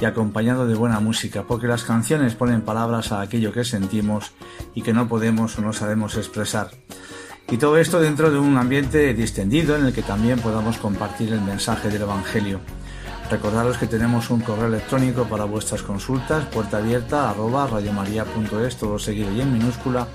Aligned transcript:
y 0.00 0.04
acompañado 0.04 0.66
de 0.66 0.74
buena 0.74 1.00
música, 1.00 1.42
porque 1.42 1.66
las 1.66 1.84
canciones 1.84 2.34
ponen 2.34 2.62
palabras 2.62 3.12
a 3.12 3.20
aquello 3.20 3.52
que 3.52 3.64
sentimos 3.64 4.32
y 4.74 4.82
que 4.82 4.92
no 4.92 5.08
podemos 5.08 5.58
o 5.58 5.62
no 5.62 5.72
sabemos 5.72 6.16
expresar. 6.16 6.70
Y 7.50 7.56
todo 7.56 7.78
esto 7.78 7.98
dentro 8.00 8.30
de 8.30 8.38
un 8.38 8.56
ambiente 8.58 9.14
distendido 9.14 9.76
en 9.76 9.86
el 9.86 9.92
que 9.92 10.02
también 10.02 10.38
podamos 10.38 10.76
compartir 10.76 11.32
el 11.32 11.40
mensaje 11.40 11.88
del 11.88 12.02
Evangelio. 12.02 12.60
Recordaros 13.30 13.78
que 13.78 13.86
tenemos 13.86 14.30
un 14.30 14.40
correo 14.40 14.66
electrónico 14.66 15.24
para 15.24 15.44
vuestras 15.44 15.82
consultas, 15.82 16.44
puerta 16.46 16.78
abierta 16.78 17.30
arroba 17.30 17.66
radiomaria.es, 17.66 18.76
todo 18.76 18.98
seguido 18.98 19.32
y 19.32 19.40
en 19.40 19.52
minúscula. 19.52 20.06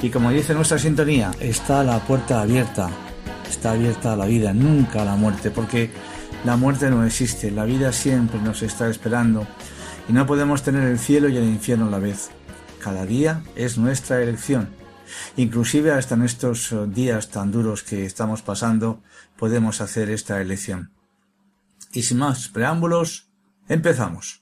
Y 0.00 0.10
como 0.10 0.30
dice 0.30 0.54
nuestra 0.54 0.78
sintonía, 0.78 1.30
está 1.40 1.84
la 1.84 1.98
puerta 2.00 2.40
abierta, 2.40 2.90
está 3.48 3.72
abierta 3.72 4.14
a 4.14 4.16
la 4.16 4.26
vida, 4.26 4.52
nunca 4.52 5.02
a 5.02 5.04
la 5.04 5.16
muerte, 5.16 5.50
porque 5.50 5.90
la 6.44 6.56
muerte 6.56 6.90
no 6.90 7.04
existe, 7.04 7.50
la 7.50 7.64
vida 7.64 7.92
siempre 7.92 8.40
nos 8.40 8.62
está 8.62 8.88
esperando 8.88 9.46
y 10.08 10.12
no 10.12 10.26
podemos 10.26 10.62
tener 10.62 10.82
el 10.88 10.98
cielo 10.98 11.28
y 11.28 11.36
el 11.36 11.44
infierno 11.44 11.86
a 11.86 11.90
la 11.90 12.00
vez. 12.00 12.30
Cada 12.80 13.06
día 13.06 13.42
es 13.54 13.78
nuestra 13.78 14.20
elección. 14.20 14.70
Inclusive 15.36 15.92
hasta 15.92 16.16
en 16.16 16.22
estos 16.22 16.72
eh, 16.72 16.86
días 16.88 17.28
tan 17.28 17.52
duros 17.52 17.84
que 17.84 18.04
estamos 18.04 18.42
pasando 18.42 19.00
podemos 19.36 19.80
hacer 19.80 20.10
esta 20.10 20.40
elección. 20.40 20.90
Y 21.92 22.02
sin 22.02 22.18
más 22.18 22.48
preámbulos, 22.48 23.28
empezamos. 23.68 24.41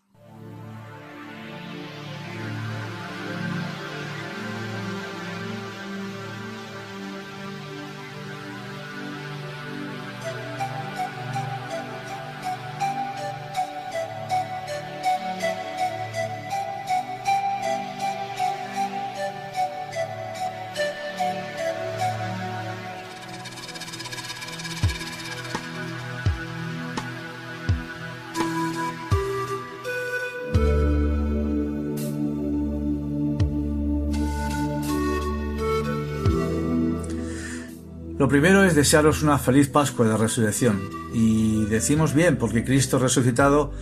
Primero 38.30 38.64
es 38.64 38.76
desearos 38.76 39.24
una 39.24 39.38
feliz 39.38 39.68
Pascua 39.68 40.06
de 40.06 40.16
Resurrección. 40.16 40.80
Y 41.12 41.64
decimos 41.64 42.14
bien, 42.14 42.36
porque 42.36 42.62
Cristo 42.62 43.00
resucitado 43.00 43.72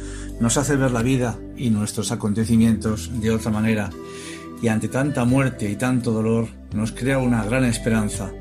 nos 0.41 0.57
hace 0.57 0.75
ver 0.75 0.91
la 0.91 1.03
vida 1.03 1.39
y 1.57 1.69
nuestros 1.69 2.13
acontecimientos 2.13 3.11
de 3.21 3.31
otra 3.31 3.51
manera. 3.51 3.91
Y 4.63 4.69
ante 4.69 4.89
tanta 4.89 5.27
muerte 5.27 5.71
y 5.71 5.77
tanto 5.77 6.13
dolor, 6.13 6.49
nos 6.73 6.93
crea 6.93 7.19
una 7.19 7.45
gran 7.45 7.65
esperanza. 7.67 8.33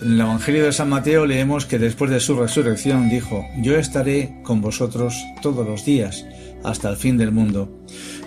En 0.00 0.12
el 0.12 0.20
Evangelio 0.20 0.64
de 0.64 0.72
San 0.72 0.88
Mateo 0.88 1.26
leemos 1.26 1.66
que 1.66 1.78
después 1.78 2.10
de 2.10 2.20
su 2.20 2.34
resurrección 2.34 3.10
dijo, 3.10 3.44
Yo 3.60 3.76
estaré 3.76 4.40
con 4.44 4.62
vosotros 4.62 5.14
todos 5.42 5.66
los 5.66 5.84
días, 5.84 6.24
hasta 6.64 6.88
el 6.88 6.96
fin 6.96 7.18
del 7.18 7.32
mundo. 7.32 7.70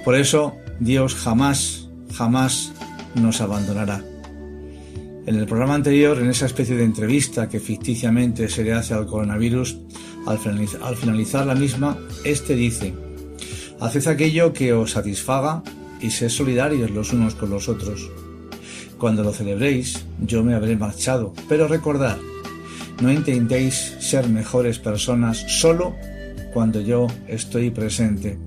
Por 0.06 0.16
eso 0.16 0.56
Dios 0.80 1.16
jamás, 1.16 1.90
jamás 2.14 2.72
nos 3.16 3.42
abandonará. 3.42 4.04
En 5.26 5.36
el 5.36 5.46
programa 5.46 5.76
anterior, 5.76 6.18
en 6.18 6.30
esa 6.30 6.48
especie 6.48 6.76
de 6.76 6.84
entrevista 6.84 7.48
que 7.48 7.60
ficticiamente 7.60 8.50
se 8.50 8.64
le 8.64 8.74
hace 8.74 8.96
al 8.96 9.06
coronavirus, 9.06 9.78
al 10.26 10.40
finalizar, 10.40 10.82
al 10.84 10.96
finalizar 10.96 11.46
la 11.46 11.54
misma, 11.54 11.98
este 12.24 12.56
dice, 12.56 12.94
Haced 13.80 14.08
aquello 14.08 14.52
que 14.52 14.74
os 14.74 14.92
satisfaga 14.92 15.64
y 16.02 16.10
sed 16.10 16.30
solidarios 16.30 16.90
los 16.90 17.14
unos 17.14 17.36
con 17.36 17.52
los 17.52 17.70
otros. 17.70 18.10
Cuando 18.98 19.24
lo 19.24 19.32
celebréis, 19.32 20.06
yo 20.20 20.44
me 20.44 20.56
habré 20.56 20.76
marchado, 20.76 21.34
pero 21.48 21.68
recordad, 21.68 22.18
no 23.02 23.12
intentéis 23.12 23.96
ser 24.00 24.28
mejores 24.28 24.80
personas 24.80 25.38
solo 25.60 25.96
cuando 26.54 26.82
yo 26.82 27.08
estoy 27.28 27.70
presente. 27.70 28.38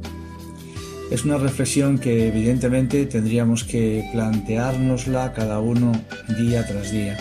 Es 1.10 1.24
una 1.24 1.38
reflexión 1.38 1.98
que 1.98 2.28
evidentemente 2.28 3.06
tendríamos 3.06 3.64
que 3.64 4.08
planteárnosla 4.12 5.32
cada 5.32 5.60
uno 5.60 5.92
día 6.38 6.66
tras 6.66 6.90
día. 6.90 7.16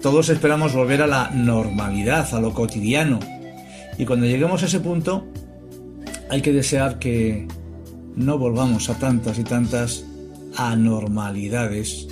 Todos 0.00 0.28
esperamos 0.28 0.74
volver 0.74 1.02
a 1.02 1.06
la 1.06 1.30
normalidad, 1.30 2.32
a 2.32 2.40
lo 2.40 2.54
cotidiano. 2.54 3.18
Y 3.98 4.04
cuando 4.06 4.26
lleguemos 4.26 4.62
a 4.62 4.66
ese 4.66 4.78
punto, 4.78 5.26
hay 6.30 6.40
que 6.40 6.52
desear 6.52 6.98
que 6.98 7.48
no 8.14 8.38
volvamos 8.38 8.88
a 8.90 8.98
tantas 8.98 9.38
y 9.38 9.44
tantas 9.44 10.04
anormalidades 10.56 12.06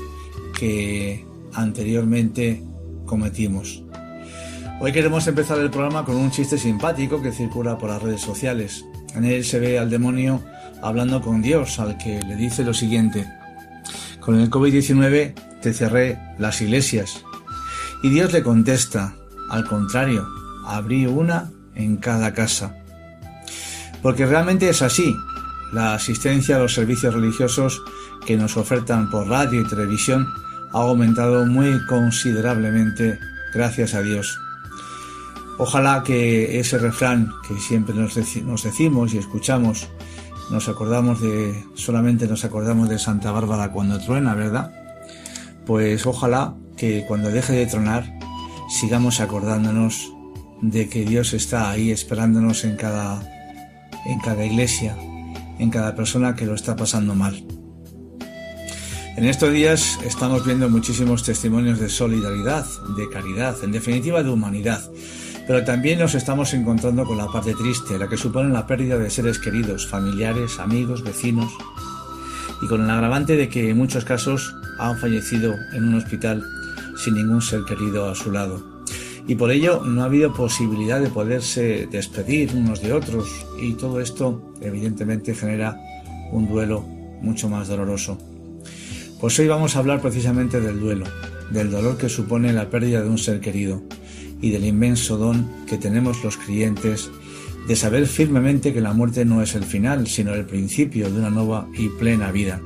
que 0.59 1.25
anteriormente 1.55 2.63
cometimos. 3.05 3.85
Hoy 4.81 4.93
queremos 4.93 5.27
empezar 5.27 5.59
el 5.59 5.71
programa 5.71 6.05
con 6.05 6.17
un 6.17 6.31
chiste 6.31 6.59
simpático 6.59 7.23
que 7.23 7.33
circula 7.33 7.79
por 7.79 7.89
las 7.89 8.03
redes 8.03 8.21
sociales. 8.21 8.85
En 9.15 9.25
él 9.25 9.45
se 9.45 9.59
ve 9.59 9.79
al 9.79 9.89
demonio 9.89 10.43
hablando 10.87 11.21
con 11.21 11.43
Dios, 11.43 11.79
al 11.79 11.99
que 11.99 12.23
le 12.23 12.37
dice 12.37 12.65
lo 12.65 12.75
siguiente. 12.75 13.27
Con 14.21 14.41
el 14.41 14.51
COVID-19 14.51 15.35
te 15.61 15.73
cerré 15.73 16.19
las 16.39 16.61
iglesias. 16.61 17.25
Y 18.03 18.11
Dios 18.11 18.33
le 18.33 18.43
contesta, 18.43 19.15
al 19.51 19.67
contrario, 19.67 20.27
abrí 20.67 21.07
una 21.07 21.51
en 21.75 21.97
cada 21.97 22.33
casa. 22.35 22.77
Porque 24.03 24.27
realmente 24.27 24.69
es 24.69 24.83
así. 24.83 25.15
La 25.73 25.95
asistencia 25.95 26.57
a 26.57 26.61
los 26.61 26.75
servicios 26.75 27.15
religiosos 27.15 27.83
que 28.25 28.37
nos 28.37 28.57
ofertan 28.57 29.11
por 29.11 29.29
radio 29.29 29.61
y 29.61 29.69
televisión 29.69 30.27
ha 30.73 30.79
aumentado 30.79 31.47
muy 31.47 31.85
considerablemente, 31.87 33.19
gracias 33.55 33.95
a 33.95 34.03
Dios. 34.03 34.39
Ojalá 35.59 36.03
que 36.03 36.61
ese 36.61 36.79
refrán 36.79 37.33
que 37.49 37.59
siempre 37.59 37.95
nos, 37.95 38.15
decimos 38.15 39.15
y 39.15 39.19
escuchamos, 39.19 39.89
nos 40.51 40.69
acordamos 40.69 41.21
de, 41.21 41.65
solamente 41.75 42.27
nos 42.27 42.45
acordamos 42.45 42.89
de 42.89 42.99
Santa 42.99 43.33
Bárbara 43.33 43.73
cuando 43.73 43.99
truena, 43.99 44.35
¿verdad? 44.35 44.73
Pues 45.67 46.07
ojalá 46.07 46.55
que 46.77 47.05
cuando 47.07 47.31
deje 47.31 47.53
de 47.55 47.67
tronar 47.67 48.19
sigamos 48.69 49.21
acordándonos 49.21 50.13
de 50.61 50.89
que 50.89 51.05
Dios 51.05 51.33
está 51.33 51.71
ahí 51.71 51.91
esperándonos 51.91 52.65
en 52.65 52.77
cada, 52.77 53.21
en 54.07 54.19
cada 54.21 54.45
iglesia, 54.45 54.97
en 55.59 55.71
cada 55.71 55.95
persona 55.95 56.35
que 56.35 56.47
lo 56.47 56.55
está 56.55 56.77
pasando 56.77 57.15
mal. 57.15 57.45
En 59.17 59.25
estos 59.25 59.53
días 59.53 59.99
estamos 60.05 60.45
viendo 60.45 60.69
muchísimos 60.69 61.23
testimonios 61.23 61.81
de 61.81 61.89
solidaridad, 61.89 62.67
de 62.97 63.09
caridad, 63.09 63.57
en 63.63 63.73
definitiva 63.73 64.23
de 64.23 64.29
humanidad. 64.31 64.83
Pero 65.47 65.63
también 65.65 66.01
nos 66.01 66.15
estamos 66.17 66.53
encontrando 66.55 67.05
con 67.05 67.19
la 67.19 67.29
parte 67.29 67.55
triste, 67.55 67.99
la 67.99 68.09
que 68.09 68.17
supone 68.17 68.53
la 68.53 68.67
pérdida 68.67 68.99
de 68.99 69.11
seres 69.11 69.39
queridos, 69.39 69.87
familiares, 69.87 70.59
amigos, 70.59 71.05
vecinos, 71.05 71.53
y 72.61 72.67
con 72.67 72.83
el 72.83 72.91
agravante 72.91 73.37
de 73.37 73.49
que 73.49 73.71
en 73.71 73.77
muchos 73.77 74.05
casos 74.05 74.55
han 74.79 74.99
fallecido 74.99 75.55
en 75.73 75.85
un 75.85 75.95
hospital 75.95 76.43
sin 76.97 77.15
ningún 77.15 77.43
ser 77.43 77.65
querido 77.65 78.09
a 78.09 78.17
su 78.17 78.33
lado. 78.33 78.61
Y 79.29 79.37
por 79.37 79.53
ello 79.53 79.83
no 79.85 80.03
ha 80.03 80.07
habido 80.07 80.33
posibilidad 80.33 81.01
de 81.01 81.11
poderse 81.11 81.89
despedir 81.91 82.53
unos 82.55 82.81
de 82.81 82.93
otros 82.93 83.29
y 83.61 83.75
todo 83.75 84.01
esto 84.01 84.53
evidentemente 84.61 85.35
genera 85.35 85.77
un 86.33 86.49
duelo 86.49 86.81
mucho 87.21 87.49
más 87.49 87.69
doloroso. 87.69 88.19
Pues 89.21 89.39
hoy 89.39 89.47
vamos 89.47 89.77
a 89.77 89.79
hablar 89.79 90.01
precisamente 90.01 90.61
del 90.61 90.81
duelo, 90.81 91.07
del 91.51 91.71
dolor 91.71 91.99
que 91.99 92.09
supone 92.09 92.53
la 92.53 92.69
pérdida 92.69 93.03
de 93.03 93.09
un 93.09 93.19
ser 93.19 93.41
querido 93.41 93.83
y 94.41 94.51
del 94.51 94.65
inmenso 94.65 95.17
don 95.17 95.49
que 95.67 95.79
tenemos 95.79 96.23
los 96.23 96.37
creyentes 96.37 97.11
de 97.67 97.77
saber 97.77 98.07
firmemente 98.07 98.73
que 98.73 98.81
la 98.81 98.93
muerte 98.93 99.25
no 99.25 99.43
es 99.43 99.55
el 99.55 99.65
final, 99.65 100.07
sino 100.07 100.35
el 100.35 100.47
principio 100.47 101.11
de 101.11 101.19
una 101.19 101.31
nueva 101.31 101.69
y 101.77 101.89
plena 101.89 102.31
vida. 102.31 102.61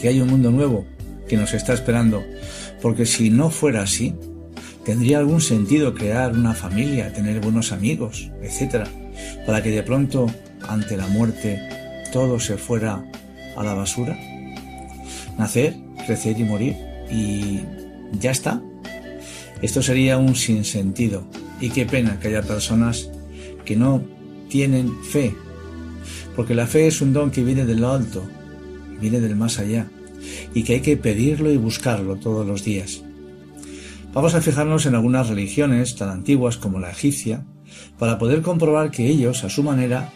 Que 0.00 0.08
hay 0.08 0.20
un 0.20 0.28
mundo 0.28 0.50
nuevo 0.50 0.84
que 1.28 1.36
nos 1.36 1.54
está 1.54 1.72
esperando, 1.72 2.22
porque 2.82 3.06
si 3.06 3.30
no 3.30 3.48
fuera 3.48 3.82
así, 3.82 4.14
tendría 4.84 5.18
algún 5.18 5.40
sentido 5.40 5.94
crear 5.94 6.32
una 6.32 6.52
familia, 6.52 7.12
tener 7.14 7.40
buenos 7.40 7.72
amigos, 7.72 8.30
etc., 8.42 8.86
para 9.46 9.62
que 9.62 9.70
de 9.70 9.82
pronto, 9.82 10.26
ante 10.68 10.96
la 10.96 11.06
muerte, 11.06 11.58
todo 12.12 12.38
se 12.38 12.58
fuera 12.58 13.04
a 13.56 13.62
la 13.62 13.74
basura. 13.74 14.18
Nacer, 15.38 15.76
crecer 16.06 16.38
y 16.38 16.44
morir, 16.44 16.76
y 17.10 17.60
ya 18.20 18.30
está, 18.30 18.62
esto 19.64 19.82
sería 19.82 20.18
un 20.18 20.34
sinsentido 20.34 21.24
y 21.58 21.70
qué 21.70 21.86
pena 21.86 22.20
que 22.20 22.28
haya 22.28 22.42
personas 22.42 23.08
que 23.64 23.76
no 23.76 24.02
tienen 24.50 25.02
fe, 25.02 25.34
porque 26.36 26.54
la 26.54 26.66
fe 26.66 26.86
es 26.86 27.00
un 27.00 27.14
don 27.14 27.30
que 27.30 27.42
viene 27.42 27.64
de 27.64 27.74
lo 27.74 27.90
alto, 27.90 28.28
viene 29.00 29.20
del 29.20 29.36
más 29.36 29.58
allá, 29.58 29.88
y 30.52 30.64
que 30.64 30.74
hay 30.74 30.80
que 30.80 30.98
pedirlo 30.98 31.50
y 31.50 31.56
buscarlo 31.56 32.16
todos 32.16 32.46
los 32.46 32.62
días. 32.62 33.04
Vamos 34.12 34.34
a 34.34 34.42
fijarnos 34.42 34.84
en 34.84 34.96
algunas 34.96 35.30
religiones 35.30 35.96
tan 35.96 36.10
antiguas 36.10 36.58
como 36.58 36.78
la 36.78 36.90
egipcia, 36.90 37.46
para 37.98 38.18
poder 38.18 38.42
comprobar 38.42 38.90
que 38.90 39.08
ellos, 39.08 39.44
a 39.44 39.48
su 39.48 39.62
manera, 39.62 40.12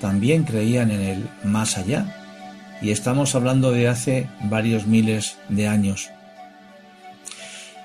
también 0.00 0.44
creían 0.44 0.92
en 0.92 1.00
el 1.00 1.24
más 1.42 1.76
allá, 1.76 2.78
y 2.80 2.90
estamos 2.90 3.34
hablando 3.34 3.72
de 3.72 3.88
hace 3.88 4.28
varios 4.48 4.86
miles 4.86 5.38
de 5.48 5.66
años. 5.66 6.08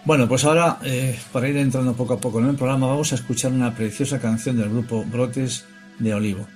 Bueno, 0.07 0.25
pues 0.25 0.45
ahora, 0.45 0.79
eh, 0.85 1.19
para 1.33 1.49
ir 1.49 1.57
entrando 1.57 1.93
poco 1.93 2.13
a 2.13 2.17
poco 2.17 2.39
en 2.39 2.47
el 2.47 2.55
programa, 2.55 2.87
vamos 2.87 3.11
a 3.11 3.15
escuchar 3.15 3.51
una 3.51 3.75
preciosa 3.75 4.21
canción 4.21 4.55
del 4.55 4.69
grupo 4.69 5.03
Brotes 5.03 5.65
de 5.99 6.13
Olivo. 6.13 6.47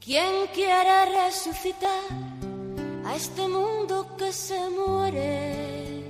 ¿Quién 0.00 0.48
quiere 0.52 1.24
resucitar 1.24 2.37
a 3.08 3.16
este 3.16 3.48
mundo 3.48 4.06
que 4.18 4.30
se 4.32 4.60
muere? 4.68 6.04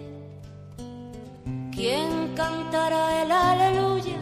¿Quién 1.72 2.34
cantará 2.34 3.22
el 3.22 3.30
aleluya 3.30 4.18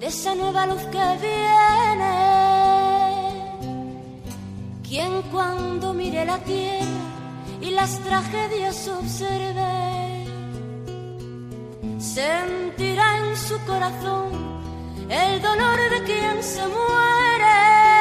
de 0.00 0.06
esa 0.06 0.34
nueva 0.34 0.66
luz 0.66 0.82
que 0.94 1.06
viene? 1.26 2.14
¿Quién 4.88 5.12
cuando 5.30 5.94
mire 5.94 6.24
la 6.24 6.38
tierra 6.38 7.04
y 7.60 7.70
las 7.70 7.92
tragedias 8.00 8.88
observe, 8.88 10.26
sentirá 12.00 13.06
en 13.18 13.36
su 13.36 13.56
corazón 13.64 14.28
el 15.08 15.40
dolor 15.40 15.78
de 15.94 16.02
quien 16.02 16.42
se 16.42 16.62
muere? 16.66 17.91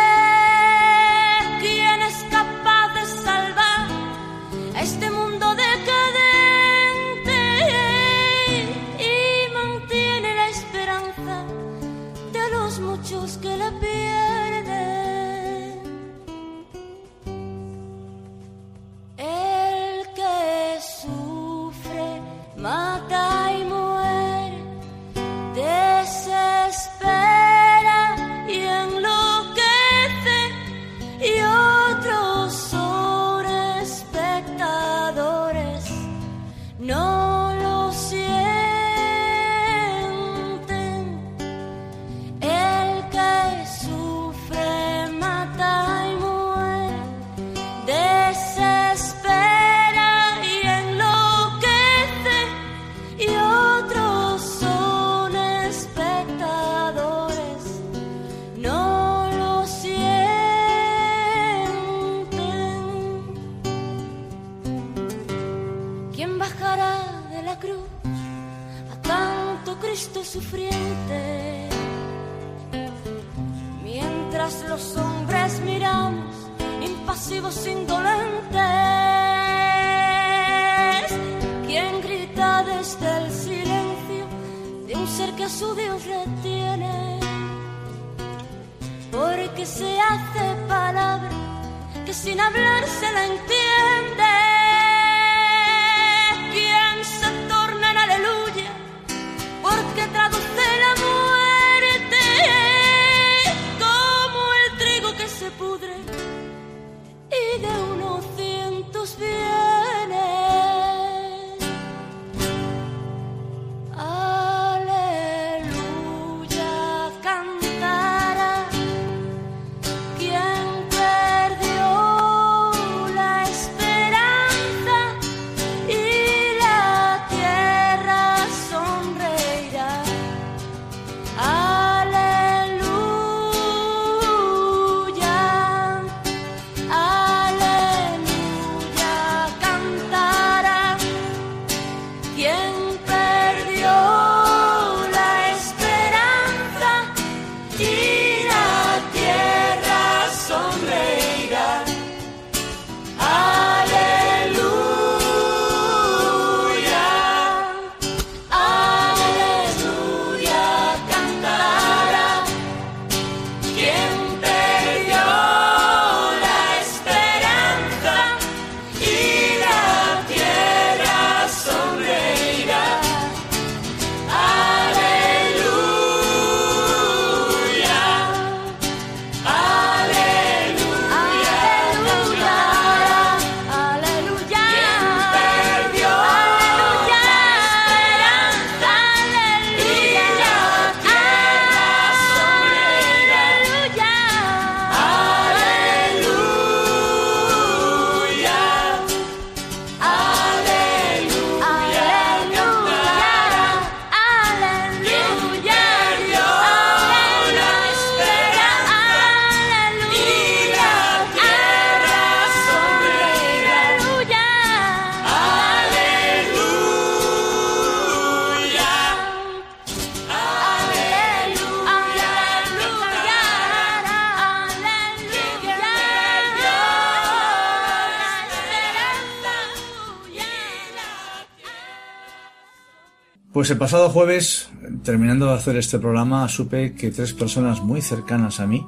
Pues 233.61 233.69
el 233.69 233.77
pasado 233.77 234.09
jueves, 234.09 234.71
terminando 235.03 235.45
de 235.45 235.53
hacer 235.53 235.77
este 235.77 235.99
programa, 235.99 236.49
supe 236.49 236.95
que 236.95 237.11
tres 237.11 237.31
personas 237.31 237.79
muy 237.83 238.01
cercanas 238.01 238.59
a 238.59 238.65
mí 238.65 238.83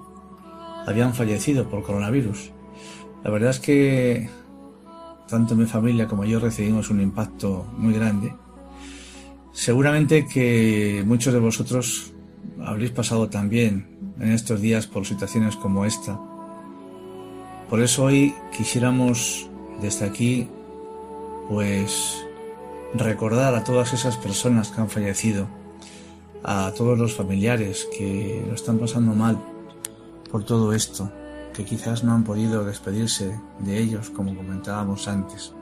habían 0.87 1.13
fallecido 1.13 1.69
por 1.69 1.83
coronavirus. 1.83 2.49
La 3.23 3.29
verdad 3.29 3.51
es 3.51 3.59
que 3.59 4.31
tanto 5.29 5.55
mi 5.55 5.67
familia 5.67 6.07
como 6.07 6.25
yo 6.25 6.39
recibimos 6.39 6.89
un 6.89 7.01
impacto 7.01 7.67
muy 7.77 7.93
grande. 7.93 8.33
Seguramente 9.51 10.25
que 10.25 11.03
muchos 11.05 11.35
de 11.35 11.39
vosotros 11.39 12.11
habréis 12.59 12.89
pasado 12.89 13.29
también 13.29 14.15
en 14.19 14.31
estos 14.31 14.59
días 14.59 14.87
por 14.87 15.05
situaciones 15.05 15.55
como 15.55 15.85
esta. 15.85 16.19
Por 17.69 17.79
eso 17.79 18.05
hoy 18.05 18.33
quisiéramos 18.57 19.47
desde 19.83 20.05
aquí 20.05 20.47
pues 21.47 22.25
recordar 22.93 23.55
a 23.55 23.63
todas 23.63 23.93
esas 23.93 24.17
personas 24.17 24.69
que 24.69 24.81
han 24.81 24.89
fallecido, 24.89 25.47
a 26.43 26.71
todos 26.75 26.97
los 26.97 27.13
familiares 27.13 27.87
que 27.97 28.43
lo 28.47 28.53
están 28.53 28.77
pasando 28.77 29.13
mal 29.13 29.37
por 30.31 30.43
todo 30.43 30.73
esto, 30.73 31.11
que 31.53 31.65
quizás 31.65 32.03
no 32.03 32.13
han 32.13 32.23
podido 32.23 32.65
despedirse 32.65 33.39
de 33.59 33.79
ellos 33.79 34.09
como 34.09 34.35
comentábamos 34.35 35.07
antes. 35.07 35.53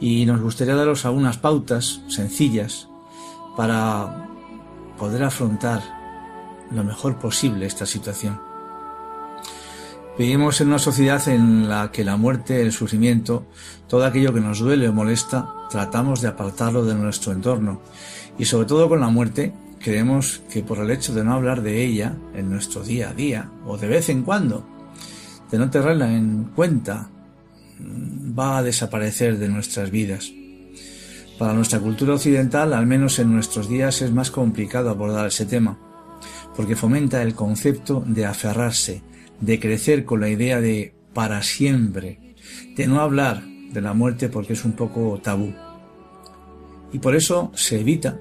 Y 0.00 0.26
nos 0.26 0.40
gustaría 0.40 0.74
daros 0.74 1.04
algunas 1.04 1.38
pautas 1.38 2.02
sencillas 2.08 2.88
para 3.56 4.28
poder 4.98 5.22
afrontar 5.22 5.82
lo 6.70 6.84
mejor 6.84 7.18
posible 7.18 7.66
esta 7.66 7.86
situación. 7.86 8.53
Vivimos 10.16 10.60
en 10.60 10.68
una 10.68 10.78
sociedad 10.78 11.26
en 11.28 11.68
la 11.68 11.90
que 11.90 12.04
la 12.04 12.16
muerte, 12.16 12.62
el 12.62 12.70
sufrimiento, 12.70 13.46
todo 13.88 14.04
aquello 14.04 14.32
que 14.32 14.40
nos 14.40 14.60
duele 14.60 14.88
o 14.88 14.92
molesta, 14.92 15.52
tratamos 15.70 16.20
de 16.20 16.28
apartarlo 16.28 16.84
de 16.84 16.94
nuestro 16.94 17.32
entorno. 17.32 17.80
Y 18.38 18.44
sobre 18.44 18.68
todo 18.68 18.88
con 18.88 19.00
la 19.00 19.08
muerte, 19.08 19.52
creemos 19.80 20.40
que 20.52 20.62
por 20.62 20.78
el 20.78 20.92
hecho 20.92 21.12
de 21.14 21.24
no 21.24 21.34
hablar 21.34 21.62
de 21.62 21.84
ella 21.84 22.14
en 22.32 22.48
nuestro 22.48 22.84
día 22.84 23.10
a 23.10 23.12
día, 23.12 23.50
o 23.66 23.76
de 23.76 23.88
vez 23.88 24.08
en 24.08 24.22
cuando, 24.22 24.64
de 25.50 25.58
no 25.58 25.68
tenerla 25.68 26.12
en 26.12 26.44
cuenta, 26.54 27.10
va 27.80 28.58
a 28.58 28.62
desaparecer 28.62 29.36
de 29.38 29.48
nuestras 29.48 29.90
vidas. 29.90 30.30
Para 31.40 31.54
nuestra 31.54 31.80
cultura 31.80 32.14
occidental, 32.14 32.72
al 32.72 32.86
menos 32.86 33.18
en 33.18 33.32
nuestros 33.32 33.68
días, 33.68 34.00
es 34.00 34.12
más 34.12 34.30
complicado 34.30 34.90
abordar 34.90 35.26
ese 35.26 35.44
tema, 35.44 35.76
porque 36.54 36.76
fomenta 36.76 37.20
el 37.20 37.34
concepto 37.34 38.04
de 38.06 38.26
aferrarse, 38.26 39.02
de 39.40 39.60
crecer 39.60 40.04
con 40.04 40.20
la 40.20 40.28
idea 40.28 40.60
de 40.60 40.94
para 41.12 41.42
siempre, 41.42 42.34
de 42.76 42.86
no 42.86 43.00
hablar 43.00 43.42
de 43.44 43.80
la 43.80 43.94
muerte 43.94 44.28
porque 44.28 44.54
es 44.54 44.64
un 44.64 44.72
poco 44.72 45.20
tabú. 45.22 45.54
Y 46.92 46.98
por 46.98 47.16
eso 47.16 47.50
se 47.54 47.80
evita 47.80 48.20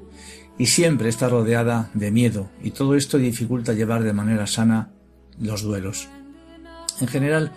y 0.57 0.67
siempre 0.67 1.09
está 1.09 1.29
rodeada 1.29 1.89
de 1.93 2.11
miedo 2.11 2.49
y 2.61 2.71
todo 2.71 2.95
esto 2.95 3.17
dificulta 3.17 3.73
llevar 3.73 4.03
de 4.03 4.13
manera 4.13 4.47
sana 4.47 4.91
los 5.39 5.63
duelos. 5.63 6.07
En 7.01 7.07
general, 7.07 7.51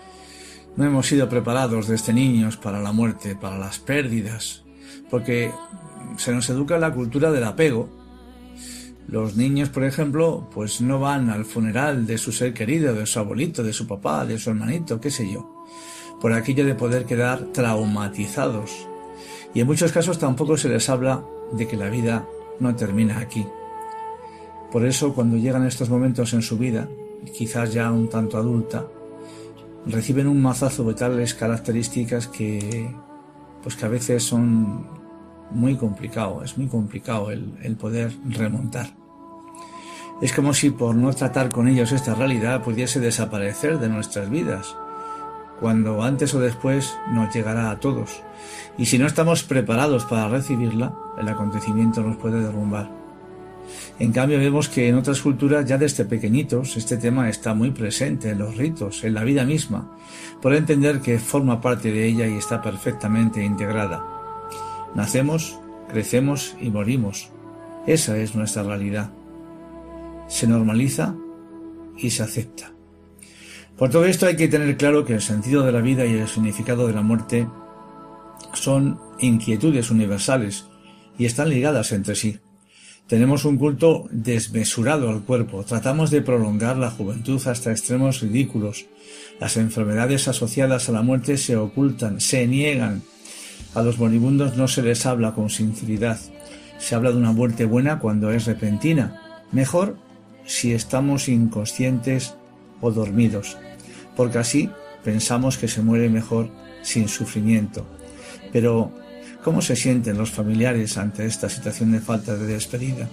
no 0.75 0.85
hemos 0.85 1.07
sido 1.07 1.29
preparados 1.29 1.87
desde 1.87 2.13
niños 2.13 2.57
para 2.57 2.81
la 2.81 2.91
muerte, 2.91 3.35
para 3.35 3.57
las 3.57 3.79
pérdidas, 3.79 4.63
porque 5.09 5.51
se 6.17 6.31
nos 6.31 6.49
educa 6.49 6.77
la 6.77 6.93
cultura 6.93 7.31
del 7.31 7.43
apego 7.43 7.89
los 9.07 9.37
niños, 9.37 9.69
por 9.69 9.85
ejemplo, 9.85 10.47
pues 10.53 10.81
no 10.81 10.99
van 10.99 11.29
al 11.29 11.45
funeral 11.45 12.05
de 12.05 12.17
su 12.17 12.31
ser 12.31 12.53
querido, 12.53 12.93
de 12.93 13.05
su 13.05 13.19
abuelito, 13.19 13.63
de 13.63 13.71
su 13.71 13.87
papá, 13.87 14.25
de 14.25 14.37
su 14.37 14.49
hermanito, 14.49 14.99
qué 14.99 15.09
sé 15.09 15.31
yo, 15.31 15.63
por 16.19 16.33
aquello 16.33 16.65
de 16.65 16.75
poder 16.75 17.05
quedar 17.05 17.39
traumatizados. 17.53 18.87
Y 19.53 19.61
en 19.61 19.67
muchos 19.67 19.93
casos 19.93 20.19
tampoco 20.19 20.57
se 20.57 20.67
les 20.67 20.89
habla 20.89 21.23
de 21.53 21.67
que 21.67 21.77
la 21.77 21.89
vida 21.89 22.27
no 22.59 22.75
termina 22.75 23.19
aquí. 23.19 23.45
Por 24.71 24.85
eso 24.85 25.13
cuando 25.13 25.37
llegan 25.37 25.65
estos 25.65 25.89
momentos 25.89 26.33
en 26.33 26.41
su 26.41 26.57
vida, 26.57 26.89
quizás 27.33 27.73
ya 27.73 27.89
un 27.91 28.09
tanto 28.09 28.37
adulta, 28.37 28.85
reciben 29.85 30.27
un 30.27 30.41
mazazo 30.41 30.83
de 30.83 30.93
tales 30.93 31.33
características 31.33 32.27
que 32.27 32.93
pues 33.63 33.75
que 33.75 33.85
a 33.85 33.89
veces 33.89 34.23
son 34.23 34.96
muy 35.51 35.75
complicado, 35.75 36.43
es 36.43 36.57
muy 36.57 36.67
complicado 36.67 37.31
el, 37.31 37.53
el, 37.63 37.75
poder 37.75 38.11
remontar. 38.29 38.87
Es 40.21 40.33
como 40.33 40.53
si 40.53 40.71
por 40.71 40.95
no 40.95 41.13
tratar 41.13 41.49
con 41.49 41.67
ellos 41.67 41.91
esta 41.91 42.15
realidad 42.15 42.63
pudiese 42.63 42.99
desaparecer 42.99 43.79
de 43.79 43.89
nuestras 43.89 44.29
vidas, 44.29 44.75
cuando 45.59 46.03
antes 46.03 46.33
o 46.33 46.39
después 46.39 46.95
nos 47.11 47.33
llegará 47.33 47.71
a 47.71 47.79
todos. 47.79 48.21
Y 48.77 48.85
si 48.85 48.97
no 48.97 49.07
estamos 49.07 49.43
preparados 49.43 50.05
para 50.05 50.27
recibirla, 50.27 50.93
el 51.19 51.27
acontecimiento 51.27 52.01
nos 52.01 52.17
puede 52.17 52.41
derrumbar. 52.41 52.89
En 53.99 54.11
cambio 54.11 54.37
vemos 54.37 54.69
que 54.69 54.87
en 54.87 54.95
otras 54.95 55.21
culturas 55.21 55.65
ya 55.65 55.77
desde 55.77 56.05
pequeñitos 56.05 56.77
este 56.77 56.97
tema 56.97 57.29
está 57.29 57.53
muy 57.53 57.71
presente 57.71 58.29
en 58.29 58.39
los 58.39 58.55
ritos, 58.55 59.03
en 59.03 59.13
la 59.13 59.23
vida 59.23 59.43
misma, 59.43 59.97
por 60.41 60.53
entender 60.53 61.01
que 61.01 61.19
forma 61.19 61.59
parte 61.59 61.91
de 61.91 62.05
ella 62.05 62.27
y 62.27 62.37
está 62.37 62.61
perfectamente 62.61 63.43
integrada. 63.43 64.16
Nacemos, 64.97 65.59
crecemos 65.89 66.57
y 66.59 66.71
morimos. 66.71 67.29
Esa 67.85 68.17
es 68.17 68.33
nuestra 68.33 68.63
realidad. 68.63 69.11
Se 70.27 70.47
normaliza 70.47 71.15
y 71.95 72.09
se 72.09 72.23
acepta. 72.23 72.71
Por 73.77 73.91
todo 73.91 74.05
esto 74.05 74.25
hay 74.25 74.35
que 74.35 74.47
tener 74.47 74.75
claro 74.75 75.05
que 75.05 75.13
el 75.13 75.21
sentido 75.21 75.63
de 75.63 75.71
la 75.71 75.81
vida 75.81 76.03
y 76.03 76.13
el 76.13 76.27
significado 76.27 76.87
de 76.87 76.93
la 76.93 77.03
muerte 77.03 77.47
son 78.53 78.99
inquietudes 79.19 79.91
universales 79.91 80.65
y 81.19 81.25
están 81.25 81.49
ligadas 81.49 81.91
entre 81.91 82.15
sí. 82.15 82.39
Tenemos 83.05 83.45
un 83.45 83.57
culto 83.57 84.07
desmesurado 84.09 85.09
al 85.09 85.21
cuerpo, 85.21 85.63
tratamos 85.63 86.09
de 86.09 86.23
prolongar 86.23 86.75
la 86.75 86.89
juventud 86.89 87.39
hasta 87.47 87.71
extremos 87.71 88.21
ridículos. 88.21 88.87
Las 89.39 89.57
enfermedades 89.57 90.27
asociadas 90.27 90.89
a 90.89 90.91
la 90.91 91.03
muerte 91.03 91.37
se 91.37 91.55
ocultan, 91.55 92.19
se 92.19 92.47
niegan, 92.47 93.03
a 93.77 93.83
los 93.83 93.99
moribundos 93.99 94.57
no 94.57 94.67
se 94.67 94.81
les 94.81 95.05
habla 95.05 95.35
con 95.35 95.51
sinceridad. 95.51 96.19
Se 96.79 96.95
habla 96.95 97.11
de 97.11 97.17
una 97.17 97.31
muerte 97.31 97.65
buena 97.65 97.99
cuando 97.99 98.31
es 98.31 98.47
repentina. 98.47 99.21
Mejor 99.51 99.97
si 100.47 100.73
estamos 100.73 101.29
inconscientes 101.29 102.33
o 102.81 102.89
dormidos, 102.89 103.55
porque 104.15 104.39
así 104.39 104.71
pensamos 105.03 105.59
que 105.59 105.67
se 105.67 105.83
muere 105.83 106.09
mejor 106.09 106.49
sin 106.81 107.07
sufrimiento. 107.07 107.85
Pero, 108.51 108.91
¿cómo 109.43 109.61
se 109.61 109.75
sienten 109.75 110.17
los 110.17 110.31
familiares 110.31 110.97
ante 110.97 111.27
esta 111.27 111.47
situación 111.47 111.91
de 111.91 111.99
falta 111.99 112.35
de 112.35 112.47
despedida? 112.47 113.07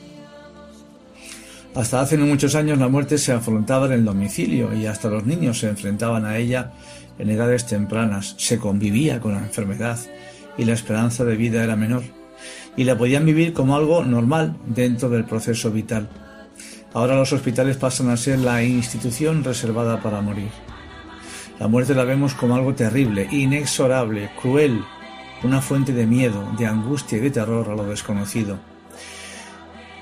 Hasta 1.75 2.01
hace 2.01 2.17
no 2.17 2.25
muchos 2.25 2.55
años 2.55 2.79
la 2.79 2.89
muerte 2.89 3.19
se 3.19 3.33
afrontaba 3.33 3.85
en 3.85 3.93
el 3.93 4.05
domicilio 4.07 4.73
y 4.73 4.87
hasta 4.87 5.11
los 5.11 5.27
niños 5.27 5.59
se 5.59 5.69
enfrentaban 5.69 6.25
a 6.25 6.39
ella 6.39 6.73
en 7.19 7.29
edades 7.29 7.67
tempranas. 7.67 8.35
Se 8.39 8.59
convivía 8.59 9.21
con 9.21 9.33
la 9.33 9.41
enfermedad, 9.41 9.99
y 10.59 10.65
la 10.65 10.73
esperanza 10.73 11.25
de 11.25 11.37
vida 11.37 11.63
era 11.63 11.77
menor, 11.77 12.03
y 12.77 12.85
la 12.85 12.97
podían 12.97 13.25
vivir 13.25 13.53
como 13.53 13.77
algo 13.77 14.05
normal 14.05 14.57
dentro 14.67 15.09
del 15.09 15.25
proceso 15.25 15.71
vital. 15.71 16.09
Ahora 16.93 17.17
los 17.17 17.33
hospitales 17.33 17.77
pasan 17.77 18.11
a 18.11 18.17
ser 18.17 18.39
la 18.39 18.63
institución 18.63 19.43
reservada 19.43 20.01
para 20.01 20.21
morir. 20.21 20.51
La 21.59 21.69
muerte 21.69 21.95
la 21.95 22.05
vemos 22.05 22.35
como 22.35 22.55
algo 22.55 22.75
terrible, 22.75 23.29
inexorable, 23.31 24.31
cruel, 24.41 24.85
una 25.43 25.61
fuente 25.61 25.93
de 25.93 26.07
miedo, 26.07 26.49
de 26.59 26.67
angustia 26.67 27.19
y 27.19 27.21
de 27.21 27.31
terror 27.31 27.69
a 27.69 27.75
lo 27.75 27.85
desconocido. 27.85 28.59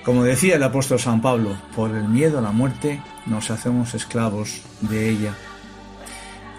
Como 0.05 0.25
decía 0.25 0.57
el 0.57 0.63
apóstol 0.63 0.99
San 0.99 1.23
Pablo, 1.23 1.57
por 1.77 1.91
el 1.91 2.09
miedo 2.09 2.39
a 2.39 2.43
la 2.43 2.51
muerte 2.51 3.01
nos 3.27 3.51
hacemos 3.51 3.95
esclavos 3.95 4.63
de 4.81 5.11
ella. 5.11 5.35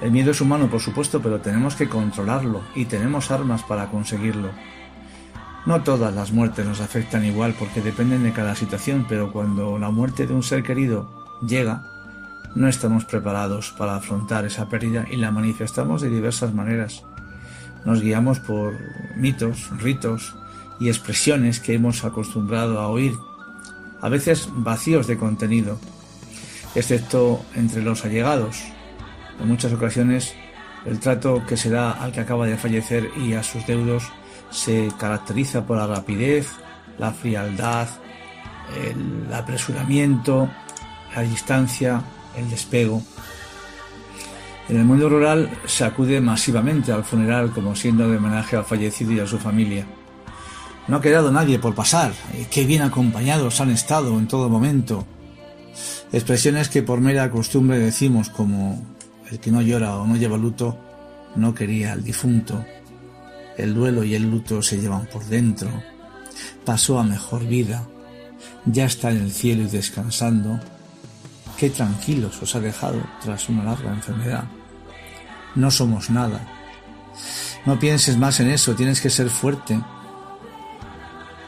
El 0.04 0.12
miedo 0.12 0.32
es 0.32 0.42
humano, 0.42 0.70
por 0.70 0.82
supuesto, 0.82 1.22
pero 1.22 1.40
tenemos 1.40 1.76
que 1.76 1.88
controlarlo 1.88 2.62
y 2.76 2.84
tenemos 2.84 3.32
armas 3.32 3.64
para 3.64 3.88
conseguirlo. 3.88 4.52
No 5.66 5.82
todas 5.82 6.14
las 6.14 6.34
muertes 6.34 6.66
nos 6.66 6.82
afectan 6.82 7.24
igual 7.24 7.56
porque 7.58 7.80
dependen 7.80 8.24
de 8.24 8.34
cada 8.34 8.54
situación, 8.54 9.06
pero 9.08 9.32
cuando 9.32 9.80
la 9.80 9.92
muerte 9.92 10.28
de 10.28 10.34
un 10.34 10.44
ser 10.44 10.62
querido 10.62 11.10
llega, 11.48 11.86
no 12.54 12.68
estamos 12.68 13.06
preparados 13.06 13.72
para 13.78 13.96
afrontar 13.96 14.44
esa 14.44 14.68
pérdida 14.68 15.06
y 15.10 15.16
la 15.16 15.32
manifestamos 15.32 16.02
de 16.02 16.10
diversas 16.10 16.54
maneras. 16.54 17.06
Nos 17.86 18.02
guiamos 18.02 18.42
por 18.42 18.74
mitos, 19.16 19.70
ritos 19.80 20.36
y 20.82 20.90
expresiones 20.90 21.62
que 21.62 21.76
hemos 21.76 22.04
acostumbrado 22.04 22.82
a 22.82 22.90
oír, 22.90 23.16
a 24.02 24.10
veces 24.10 24.50
vacíos 24.52 25.08
de 25.08 25.18
contenido, 25.18 25.80
excepto 26.76 27.42
entre 27.56 27.82
los 27.82 28.04
allegados, 28.04 28.66
en 29.40 29.48
muchas 29.48 29.74
ocasiones 29.74 30.34
el 30.86 31.00
trato 31.00 31.44
que 31.48 31.58
se 31.58 31.70
da 31.70 31.92
al 31.92 32.12
que 32.12 32.22
acaba 32.22 32.46
de 32.46 32.58
fallecer 32.58 33.10
y 33.18 33.34
a 33.34 33.44
sus 33.44 33.66
deudos 33.66 34.04
se 34.50 34.90
caracteriza 35.00 35.66
por 35.66 35.78
la 35.78 35.88
rapidez, 35.88 36.50
la 37.00 37.12
frialdad, 37.12 37.88
el 38.76 39.34
apresuramiento, 39.34 40.50
la 41.16 41.22
distancia, 41.22 42.02
el 42.38 42.50
despego. 42.50 43.02
En 44.70 44.78
el 44.78 44.86
mundo 44.86 45.10
rural 45.10 45.50
se 45.66 45.84
acude 45.84 46.22
masivamente 46.22 46.92
al 46.92 47.04
funeral 47.04 47.52
como 47.52 47.76
siendo 47.76 48.08
de 48.10 48.18
homenaje 48.18 48.56
al 48.56 48.64
fallecido 48.64 49.12
y 49.12 49.20
a 49.20 49.28
su 49.28 49.38
familia. 49.38 49.86
No 50.88 50.98
ha 50.98 51.02
quedado 51.02 51.32
nadie 51.32 51.60
por 51.60 51.76
pasar. 51.76 52.14
Qué 52.52 52.66
bien 52.66 52.82
acompañados 52.82 53.62
han 53.62 53.72
estado 53.72 54.18
en 54.20 54.28
todo 54.28 54.50
momento. 54.50 55.06
Expresiones 56.12 56.70
que 56.70 56.84
por 56.84 57.02
mera 57.02 57.30
costumbre 57.32 57.80
decimos 57.80 58.30
como 58.30 58.82
el 59.34 59.40
que 59.40 59.52
no 59.52 59.64
llora 59.64 59.98
o 59.98 60.06
no 60.06 60.16
lleva 60.16 60.38
luto 60.38 60.78
no 61.36 61.56
quería 61.56 61.94
al 61.94 62.04
difunto. 62.04 62.64
El 63.58 63.74
duelo 63.74 64.04
y 64.04 64.14
el 64.14 64.30
luto 64.30 64.62
se 64.62 64.80
llevan 64.80 65.08
por 65.08 65.26
dentro. 65.26 65.70
Pasó 66.64 67.00
a 67.00 67.04
mejor 67.04 67.44
vida. 67.48 67.88
Ya 68.66 68.86
está 68.86 69.10
en 69.10 69.18
el 69.18 69.32
cielo 69.32 69.64
y 69.64 69.68
descansando. 69.68 70.60
Qué 71.58 71.72
tranquilos 71.72 72.42
os 72.44 72.56
ha 72.56 72.60
dejado 72.60 73.02
tras 73.24 73.50
una 73.50 73.64
larga 73.64 73.92
enfermedad. 73.92 74.44
No 75.56 75.72
somos 75.72 76.12
nada. 76.12 76.48
No 77.66 77.80
pienses 77.80 78.18
más 78.18 78.40
en 78.40 78.52
eso, 78.52 78.76
tienes 78.76 79.02
que 79.02 79.10
ser 79.10 79.30
fuerte. 79.30 79.82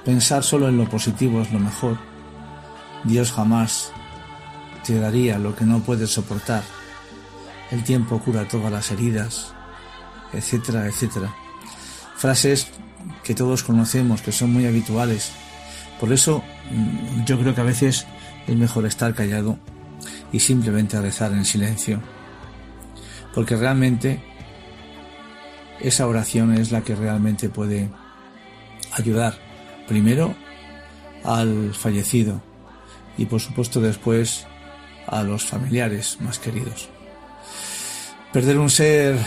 Pensar 0.03 0.43
solo 0.43 0.69
en 0.69 0.77
lo 0.77 0.89
positivo 0.89 1.41
es 1.41 1.51
lo 1.51 1.59
mejor. 1.59 1.97
Dios 3.03 3.31
jamás 3.31 3.91
te 4.83 4.99
daría 4.99 5.37
lo 5.37 5.55
que 5.55 5.65
no 5.65 5.81
puedes 5.81 6.09
soportar. 6.09 6.63
El 7.71 7.83
tiempo 7.83 8.19
cura 8.19 8.47
todas 8.47 8.71
las 8.71 8.91
heridas, 8.91 9.53
etcétera, 10.33 10.85
etcétera. 10.87 11.33
Frases 12.15 12.67
que 13.23 13.35
todos 13.35 13.63
conocemos, 13.63 14.21
que 14.21 14.31
son 14.31 14.53
muy 14.53 14.65
habituales. 14.65 15.31
Por 15.99 16.11
eso 16.13 16.43
mm, 16.71 17.25
yo 17.25 17.39
creo 17.39 17.55
que 17.55 17.61
a 17.61 17.65
veces 17.65 18.05
es 18.47 18.55
mejor 18.55 18.85
estar 18.85 19.13
callado 19.13 19.57
y 20.31 20.39
simplemente 20.39 20.99
rezar 20.99 21.31
en 21.31 21.45
silencio. 21.45 22.01
Porque 23.33 23.55
realmente 23.55 24.21
esa 25.79 26.07
oración 26.07 26.53
es 26.53 26.71
la 26.71 26.81
que 26.81 26.95
realmente 26.95 27.49
puede 27.49 27.89
ayudar 28.93 29.37
primero 29.87 30.35
al 31.23 31.73
fallecido 31.73 32.41
y 33.17 33.25
por 33.25 33.41
supuesto 33.41 33.81
después 33.81 34.45
a 35.07 35.23
los 35.23 35.43
familiares 35.43 36.17
más 36.21 36.39
queridos. 36.39 36.89
Perder 38.35 38.59
un 38.59 38.69
ser 38.69 39.17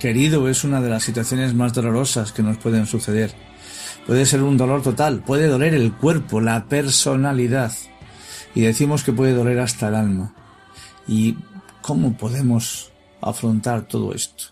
querido 0.00 0.48
es 0.48 0.64
una 0.64 0.80
de 0.80 0.88
las 0.88 1.02
situaciones 1.02 1.52
más 1.52 1.74
dolorosas 1.74 2.32
que 2.32 2.42
nos 2.42 2.56
pueden 2.56 2.86
suceder. 2.86 3.30
Puede 4.06 4.24
ser 4.24 4.42
un 4.42 4.56
dolor 4.56 4.80
total, 4.80 5.22
puede 5.22 5.48
doler 5.48 5.74
el 5.74 5.92
cuerpo, 5.92 6.40
la 6.40 6.64
personalidad. 6.64 7.74
Y 8.54 8.62
decimos 8.62 9.04
que 9.04 9.12
puede 9.12 9.34
doler 9.34 9.58
hasta 9.58 9.88
el 9.88 9.96
alma. 9.96 10.34
¿Y 11.06 11.36
cómo 11.82 12.16
podemos 12.16 12.90
afrontar 13.20 13.86
todo 13.86 14.14
esto? 14.14 14.44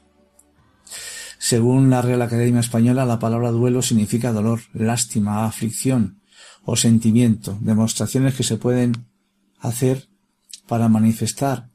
Según 1.39 1.89
la 1.89 2.03
Real 2.03 2.21
Academia 2.21 2.61
Española, 2.61 3.07
la 3.07 3.19
palabra 3.19 3.51
duelo 3.51 3.81
significa 3.81 4.31
dolor, 4.31 4.61
lástima, 4.75 5.47
aflicción 5.47 6.21
o 6.67 6.77
sentimiento, 6.77 7.57
demostraciones 7.63 8.35
que 8.35 8.43
se 8.43 8.59
pueden 8.59 9.07
hacer 9.59 10.11
para 10.67 10.91
manifestar 10.91 11.70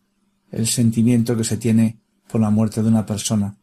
el 0.51 0.67
sentimiento 0.67 1.35
que 1.35 1.43
se 1.43 1.57
tiene 1.57 1.99
por 2.27 2.41
la 2.41 2.49
muerte 2.49 2.81
de 2.81 2.89
una 2.89 3.05
persona. 3.05 3.57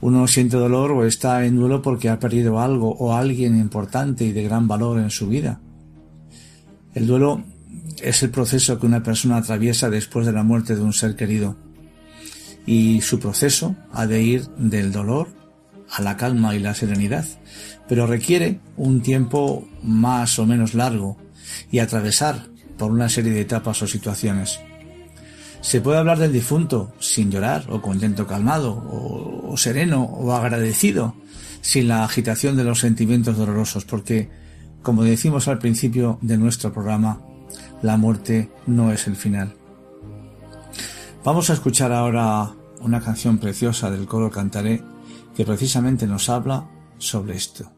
Uno 0.00 0.26
siente 0.26 0.56
dolor 0.56 0.92
o 0.92 1.04
está 1.04 1.44
en 1.44 1.56
duelo 1.56 1.82
porque 1.82 2.08
ha 2.08 2.18
perdido 2.18 2.60
algo 2.60 2.92
o 2.94 3.14
alguien 3.14 3.58
importante 3.58 4.24
y 4.24 4.32
de 4.32 4.42
gran 4.42 4.66
valor 4.66 4.98
en 4.98 5.10
su 5.10 5.28
vida. 5.28 5.60
El 6.94 7.06
duelo 7.06 7.44
es 8.02 8.22
el 8.22 8.30
proceso 8.30 8.78
que 8.78 8.86
una 8.86 9.02
persona 9.02 9.36
atraviesa 9.36 9.90
después 9.90 10.26
de 10.26 10.32
la 10.32 10.42
muerte 10.42 10.74
de 10.74 10.82
un 10.82 10.92
ser 10.92 11.16
querido. 11.16 11.56
Y 12.66 13.00
su 13.02 13.18
proceso 13.18 13.76
ha 13.92 14.06
de 14.06 14.22
ir 14.22 14.48
del 14.56 14.90
dolor 14.90 15.28
a 15.90 16.02
la 16.02 16.16
calma 16.16 16.54
y 16.54 16.60
la 16.60 16.74
serenidad, 16.74 17.26
pero 17.88 18.06
requiere 18.06 18.60
un 18.76 19.02
tiempo 19.02 19.68
más 19.82 20.38
o 20.38 20.46
menos 20.46 20.74
largo 20.74 21.16
y 21.70 21.80
atravesar 21.80 22.46
por 22.78 22.90
una 22.90 23.08
serie 23.08 23.32
de 23.32 23.40
etapas 23.42 23.82
o 23.82 23.86
situaciones. 23.86 24.60
Se 25.60 25.80
puede 25.80 25.98
hablar 25.98 26.18
del 26.18 26.32
difunto 26.32 26.92
sin 26.98 27.30
llorar 27.30 27.66
o 27.68 27.82
contento 27.82 28.26
calmado 28.26 28.72
o, 28.74 29.56
sereno 29.56 30.04
o 30.04 30.32
agradecido 30.32 31.14
sin 31.60 31.88
la 31.88 32.04
agitación 32.04 32.56
de 32.56 32.64
los 32.64 32.80
sentimientos 32.80 33.36
dolorosos 33.36 33.84
porque, 33.84 34.30
como 34.82 35.04
decimos 35.04 35.48
al 35.48 35.58
principio 35.58 36.18
de 36.22 36.38
nuestro 36.38 36.72
programa, 36.72 37.20
la 37.82 37.96
muerte 37.98 38.50
no 38.66 38.90
es 38.90 39.06
el 39.06 39.16
final. 39.16 39.54
Vamos 41.24 41.50
a 41.50 41.52
escuchar 41.52 41.92
ahora 41.92 42.50
una 42.80 43.00
canción 43.00 43.38
preciosa 43.38 43.90
del 43.90 44.06
coro 44.06 44.30
Cantaré 44.30 44.82
que 45.36 45.44
precisamente 45.44 46.06
nos 46.06 46.30
habla 46.30 46.66
sobre 46.98 47.36
esto. 47.36 47.70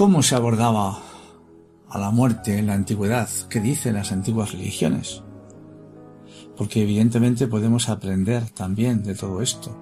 Cómo 0.00 0.22
se 0.22 0.34
abordaba 0.34 0.98
a 1.90 1.98
la 1.98 2.10
muerte 2.10 2.56
en 2.56 2.68
la 2.68 2.72
antigüedad? 2.72 3.28
¿Qué 3.50 3.60
dicen 3.60 3.96
las 3.96 4.12
antiguas 4.12 4.52
religiones? 4.52 5.22
Porque 6.56 6.80
evidentemente 6.80 7.46
podemos 7.46 7.90
aprender 7.90 8.48
también 8.48 9.02
de 9.02 9.14
todo 9.14 9.42
esto. 9.42 9.76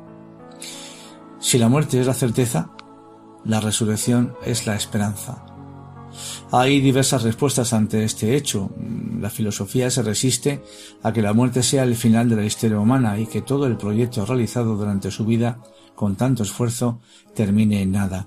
Si 1.38 1.56
la 1.56 1.68
muerte 1.68 2.00
es 2.00 2.06
la 2.08 2.14
certeza, 2.14 2.72
la 3.44 3.60
resurrección 3.60 4.34
es 4.44 4.66
la 4.66 4.74
esperanza. 4.74 5.46
Hay 6.50 6.80
diversas 6.80 7.22
respuestas 7.22 7.72
ante 7.72 8.02
este 8.02 8.34
hecho. 8.34 8.70
La 9.20 9.30
filosofía 9.30 9.88
se 9.88 10.02
resiste 10.02 10.64
a 11.00 11.12
que 11.12 11.22
la 11.22 11.32
muerte 11.32 11.62
sea 11.62 11.84
el 11.84 11.94
final 11.94 12.28
de 12.28 12.34
la 12.34 12.44
historia 12.44 12.80
humana 12.80 13.20
y 13.20 13.26
que 13.26 13.42
todo 13.42 13.66
el 13.66 13.76
proyecto 13.76 14.26
realizado 14.26 14.74
durante 14.74 15.12
su 15.12 15.24
vida 15.24 15.62
con 15.94 16.16
tanto 16.16 16.42
esfuerzo 16.42 16.98
termine 17.36 17.82
en 17.82 17.92
nada. 17.92 18.26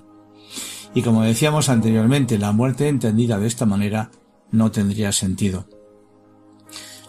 Y 0.94 1.02
como 1.02 1.22
decíamos 1.22 1.68
anteriormente, 1.68 2.38
la 2.38 2.52
muerte 2.52 2.88
entendida 2.88 3.38
de 3.38 3.46
esta 3.46 3.66
manera 3.66 4.10
no 4.50 4.70
tendría 4.70 5.12
sentido. 5.12 5.66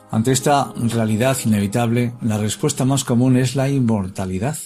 Ante 0.09 0.31
esta 0.31 0.71
realidad 0.75 1.37
inevitable, 1.45 2.13
la 2.21 2.37
respuesta 2.37 2.85
más 2.85 3.03
común 3.03 3.35
es 3.35 3.55
la 3.55 3.67
inmortalidad. 3.69 4.57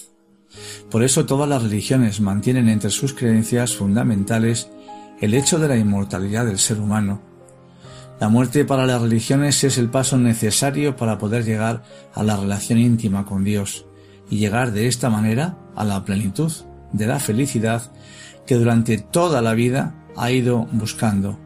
Por 0.90 1.02
eso 1.02 1.26
todas 1.26 1.48
las 1.48 1.62
religiones 1.62 2.20
mantienen 2.20 2.68
entre 2.68 2.90
sus 2.90 3.14
creencias 3.14 3.74
fundamentales 3.74 4.68
el 5.20 5.34
hecho 5.34 5.58
de 5.58 5.68
la 5.68 5.76
inmortalidad 5.76 6.46
del 6.46 6.58
ser 6.58 6.78
humano. 6.78 7.20
La 8.20 8.28
muerte 8.28 8.64
para 8.64 8.86
las 8.86 9.00
religiones 9.00 9.62
es 9.64 9.78
el 9.78 9.90
paso 9.90 10.18
necesario 10.18 10.96
para 10.96 11.18
poder 11.18 11.44
llegar 11.44 11.82
a 12.14 12.22
la 12.22 12.36
relación 12.36 12.78
íntima 12.78 13.24
con 13.24 13.44
Dios 13.44 13.86
y 14.28 14.38
llegar 14.38 14.72
de 14.72 14.86
esta 14.86 15.08
manera 15.08 15.56
a 15.76 15.84
la 15.84 16.04
plenitud 16.04 16.52
de 16.92 17.06
la 17.06 17.20
felicidad 17.20 17.90
que 18.48 18.54
durante 18.54 18.96
toda 18.96 19.42
la 19.42 19.52
vida 19.52 19.94
ha 20.16 20.30
ido 20.30 20.66
buscando. 20.72 21.38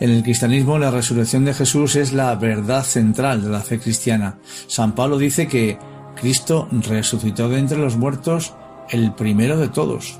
En 0.00 0.10
el 0.10 0.24
cristianismo 0.24 0.76
la 0.76 0.90
resurrección 0.90 1.44
de 1.44 1.54
Jesús 1.54 1.94
es 1.94 2.12
la 2.12 2.34
verdad 2.34 2.82
central 2.82 3.42
de 3.42 3.48
la 3.48 3.60
fe 3.60 3.78
cristiana. 3.78 4.38
San 4.66 4.96
Pablo 4.96 5.18
dice 5.18 5.46
que 5.46 5.78
Cristo 6.20 6.68
resucitó 6.70 7.48
de 7.48 7.60
entre 7.60 7.78
los 7.78 7.96
muertos 7.96 8.54
el 8.90 9.12
primero 9.14 9.56
de 9.56 9.68
todos. 9.68 10.18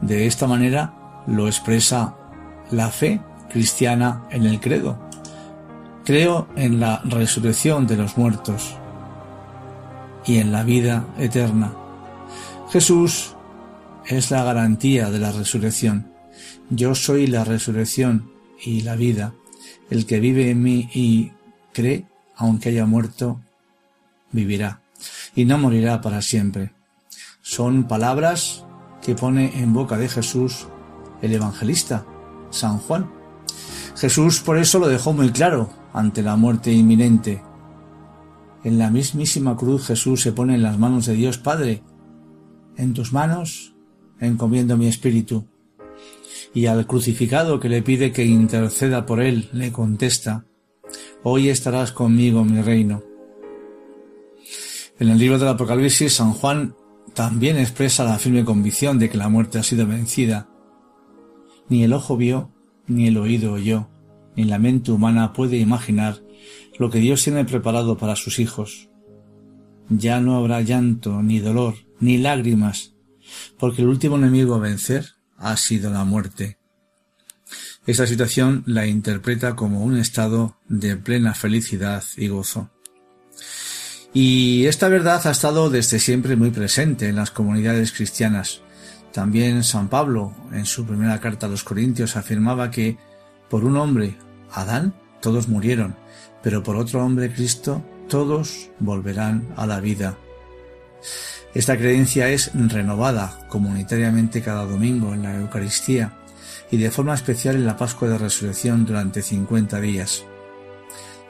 De 0.00 0.26
esta 0.26 0.46
manera 0.46 1.22
lo 1.26 1.48
expresa 1.48 2.14
la 2.70 2.90
fe 2.90 3.20
cristiana 3.50 4.28
en 4.30 4.46
el 4.46 4.60
credo. 4.60 4.96
Creo 6.04 6.46
en 6.54 6.78
la 6.78 7.02
resurrección 7.04 7.88
de 7.88 7.96
los 7.96 8.16
muertos 8.16 8.76
y 10.24 10.38
en 10.38 10.52
la 10.52 10.62
vida 10.62 11.04
eterna. 11.18 11.72
Jesús 12.70 13.35
es 14.06 14.30
la 14.30 14.44
garantía 14.44 15.10
de 15.10 15.18
la 15.18 15.32
resurrección. 15.32 16.12
Yo 16.70 16.94
soy 16.94 17.26
la 17.26 17.44
resurrección 17.44 18.30
y 18.62 18.82
la 18.82 18.96
vida. 18.96 19.34
El 19.90 20.06
que 20.06 20.20
vive 20.20 20.50
en 20.50 20.62
mí 20.62 20.88
y 20.94 21.32
cree, 21.72 22.06
aunque 22.36 22.70
haya 22.70 22.86
muerto, 22.86 23.40
vivirá 24.32 24.80
y 25.34 25.44
no 25.44 25.58
morirá 25.58 26.00
para 26.00 26.22
siempre. 26.22 26.72
Son 27.42 27.84
palabras 27.84 28.64
que 29.02 29.14
pone 29.14 29.60
en 29.60 29.72
boca 29.72 29.96
de 29.96 30.08
Jesús 30.08 30.66
el 31.22 31.32
evangelista, 31.32 32.06
San 32.50 32.78
Juan. 32.78 33.10
Jesús 33.96 34.40
por 34.40 34.58
eso 34.58 34.78
lo 34.78 34.88
dejó 34.88 35.12
muy 35.12 35.30
claro 35.30 35.70
ante 35.92 36.22
la 36.22 36.36
muerte 36.36 36.72
inminente. 36.72 37.42
En 38.64 38.78
la 38.78 38.90
mismísima 38.90 39.56
cruz 39.56 39.86
Jesús 39.86 40.22
se 40.22 40.32
pone 40.32 40.54
en 40.54 40.62
las 40.62 40.78
manos 40.78 41.06
de 41.06 41.14
Dios 41.14 41.38
Padre. 41.38 41.82
En 42.76 42.94
tus 42.94 43.12
manos 43.12 43.75
encomiendo 44.20 44.76
mi 44.76 44.86
espíritu. 44.86 45.46
Y 46.54 46.66
al 46.66 46.86
crucificado 46.86 47.60
que 47.60 47.68
le 47.68 47.82
pide 47.82 48.12
que 48.12 48.24
interceda 48.24 49.06
por 49.06 49.20
él, 49.20 49.48
le 49.52 49.72
contesta, 49.72 50.46
Hoy 51.22 51.48
estarás 51.48 51.92
conmigo 51.92 52.40
en 52.42 52.54
mi 52.54 52.62
reino. 52.62 53.02
En 54.98 55.08
el 55.08 55.18
libro 55.18 55.38
del 55.38 55.48
Apocalipsis, 55.48 56.14
San 56.14 56.32
Juan 56.32 56.74
también 57.14 57.58
expresa 57.58 58.04
la 58.04 58.18
firme 58.18 58.44
convicción 58.44 58.98
de 58.98 59.10
que 59.10 59.18
la 59.18 59.28
muerte 59.28 59.58
ha 59.58 59.62
sido 59.62 59.86
vencida. 59.86 60.48
Ni 61.68 61.82
el 61.82 61.92
ojo 61.92 62.16
vio, 62.16 62.52
ni 62.86 63.08
el 63.08 63.16
oído 63.16 63.54
oyó, 63.54 63.88
ni 64.36 64.44
la 64.44 64.58
mente 64.58 64.92
humana 64.92 65.32
puede 65.32 65.56
imaginar 65.56 66.22
lo 66.78 66.90
que 66.90 66.98
Dios 66.98 67.24
tiene 67.24 67.44
preparado 67.44 67.96
para 67.96 68.16
sus 68.16 68.38
hijos. 68.38 68.88
Ya 69.88 70.20
no 70.20 70.36
habrá 70.36 70.60
llanto, 70.60 71.22
ni 71.22 71.40
dolor, 71.40 71.74
ni 72.00 72.18
lágrimas, 72.18 72.95
porque 73.58 73.82
el 73.82 73.88
último 73.88 74.16
enemigo 74.16 74.54
a 74.54 74.58
vencer 74.58 75.14
ha 75.38 75.56
sido 75.56 75.90
la 75.90 76.04
muerte. 76.04 76.58
Esta 77.86 78.06
situación 78.06 78.64
la 78.66 78.86
interpreta 78.86 79.54
como 79.54 79.84
un 79.84 79.96
estado 79.96 80.58
de 80.68 80.96
plena 80.96 81.34
felicidad 81.34 82.02
y 82.16 82.28
gozo. 82.28 82.70
Y 84.12 84.66
esta 84.66 84.88
verdad 84.88 85.26
ha 85.26 85.30
estado 85.30 85.70
desde 85.70 85.98
siempre 85.98 86.36
muy 86.36 86.50
presente 86.50 87.08
en 87.08 87.16
las 87.16 87.30
comunidades 87.30 87.92
cristianas. 87.92 88.60
También 89.12 89.62
San 89.62 89.88
Pablo, 89.88 90.34
en 90.52 90.66
su 90.66 90.84
primera 90.84 91.20
carta 91.20 91.46
a 91.46 91.48
los 91.48 91.64
Corintios, 91.64 92.16
afirmaba 92.16 92.70
que 92.70 92.98
por 93.48 93.64
un 93.64 93.76
hombre, 93.76 94.16
Adán, 94.52 94.94
todos 95.20 95.48
murieron, 95.48 95.96
pero 96.42 96.62
por 96.62 96.76
otro 96.76 97.04
hombre, 97.04 97.32
Cristo, 97.32 97.84
todos 98.08 98.70
volverán 98.78 99.52
a 99.56 99.66
la 99.66 99.80
vida. 99.80 100.18
Esta 101.56 101.78
creencia 101.78 102.28
es 102.28 102.50
renovada 102.52 103.38
comunitariamente 103.48 104.42
cada 104.42 104.66
domingo 104.66 105.14
en 105.14 105.22
la 105.22 105.36
Eucaristía 105.36 106.12
y 106.70 106.76
de 106.76 106.90
forma 106.90 107.14
especial 107.14 107.56
en 107.56 107.64
la 107.64 107.78
Pascua 107.78 108.08
de 108.08 108.18
Resurrección 108.18 108.84
durante 108.84 109.22
50 109.22 109.80
días. 109.80 110.26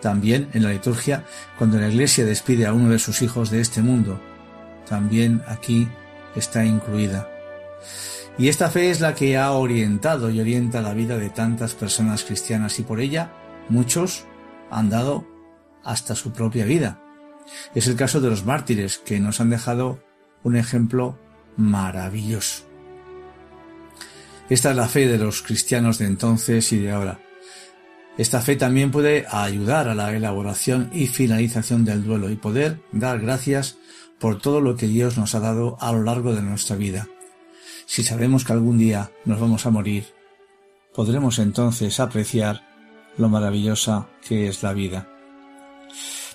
También 0.03 0.49
en 0.53 0.65
la 0.65 0.73
liturgia 0.73 1.25
cuando 1.57 1.79
la 1.79 1.89
Iglesia 1.89 2.25
despide 2.25 2.67
a 2.67 2.73
uno 2.73 2.91
de 2.91 2.99
sus 2.99 3.23
hijos 3.23 3.51
de 3.51 3.61
este 3.61 3.83
mundo. 3.83 4.21
También 4.89 5.43
aquí 5.47 5.87
está 6.35 6.65
incluida. 6.65 7.29
Y 8.37 8.49
esta 8.49 8.69
fe 8.69 8.91
es 8.91 9.01
la 9.01 9.15
que 9.15 9.39
ha 9.39 9.53
orientado 9.53 10.29
y 10.31 10.41
orienta 10.41 10.83
la 10.83 10.93
vida 10.93 11.19
de 11.19 11.31
tantas 11.31 11.75
personas 11.75 12.25
cristianas 12.25 12.81
y 12.81 12.83
por 12.83 12.99
ella 12.99 13.31
muchos 13.69 14.25
han 14.73 14.91
dado 14.91 15.25
hasta 15.85 16.17
su 16.17 16.33
propia 16.33 16.65
vida. 16.65 17.01
Es 17.77 17.87
el 17.87 17.95
caso 17.95 18.21
de 18.21 18.29
los 18.29 18.45
mártires 18.45 18.99
que 18.99 19.21
nos 19.21 19.41
han 19.41 19.51
dejado 19.51 20.05
un 20.47 20.55
ejemplo 20.55 21.19
maravilloso. 21.57 22.63
Esta 24.49 24.71
es 24.71 24.77
la 24.77 24.87
fe 24.87 25.09
de 25.09 25.19
los 25.19 25.43
cristianos 25.43 25.99
de 25.99 26.07
entonces 26.07 26.73
y 26.73 26.79
de 26.79 26.93
ahora. 26.93 27.19
Esta 28.17 28.41
fe 28.41 28.55
también 28.55 28.93
puede 28.93 29.27
ayudar 29.29 29.89
a 29.89 29.97
la 29.97 30.15
elaboración 30.15 30.89
y 30.93 31.09
finalización 31.09 31.85
del 31.85 32.05
duelo 32.05 32.31
y 32.31 32.37
poder 32.37 32.79
dar 32.93 33.19
gracias 33.19 33.79
por 34.21 34.41
todo 34.41 34.61
lo 34.61 34.77
que 34.77 34.87
Dios 34.87 35.19
nos 35.19 35.35
ha 35.35 35.41
dado 35.41 35.79
a 35.81 35.91
lo 35.91 36.05
largo 36.05 36.33
de 36.33 36.43
nuestra 36.43 36.77
vida. 36.77 37.09
Si 37.87 38.05
sabemos 38.05 38.45
que 38.45 38.53
algún 38.53 38.79
día 38.79 39.11
nos 39.25 39.41
vamos 39.41 39.67
a 39.67 39.71
morir, 39.71 40.05
podremos 40.95 41.41
entonces 41.41 41.99
apreciar 41.99 42.63
lo 43.19 43.29
maravillosa 43.29 44.07
que 44.23 44.47
es 44.47 44.63
la 44.63 44.75
vida. 44.75 45.09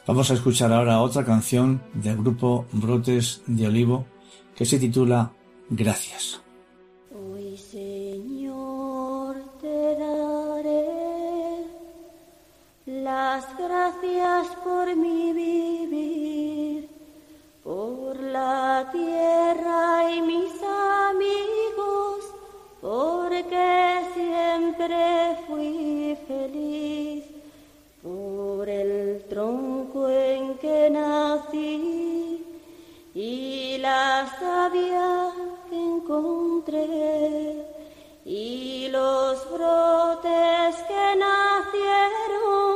Vamos 0.07 0.31
a 0.31 0.33
escuchar 0.33 0.73
ahora 0.73 0.99
otra 0.99 1.23
canción 1.23 1.79
del 1.93 2.17
grupo 2.17 2.65
Brotes 2.71 3.43
de 3.45 3.67
Olivo 3.67 4.05
que 4.55 4.65
se 4.65 4.79
titula 4.79 5.31
Gracias. 5.69 6.41
Hoy 7.13 7.55
Señor 7.55 9.35
te 9.61 9.95
daré 9.99 11.65
las 12.87 13.45
gracias 13.59 14.47
por 14.63 14.95
mi 14.95 15.33
vivir, 15.33 16.89
por 17.63 18.19
la 18.19 18.89
tierra 18.91 20.11
y 20.15 20.21
mis 20.23 20.51
amigos, 21.11 22.25
porque 22.81 24.01
siempre 24.15 25.37
fui 25.47 26.17
feliz 26.27 27.23
por 28.01 28.67
el 28.67 29.23
tronco 29.29 29.80
nací 30.91 32.45
y 33.13 33.77
la 33.79 34.27
savia 34.39 35.31
que 35.69 35.75
encontré 35.75 37.65
y 38.25 38.87
los 38.89 39.51
brotes 39.51 40.75
que 40.89 41.15
nacieron 41.25 42.75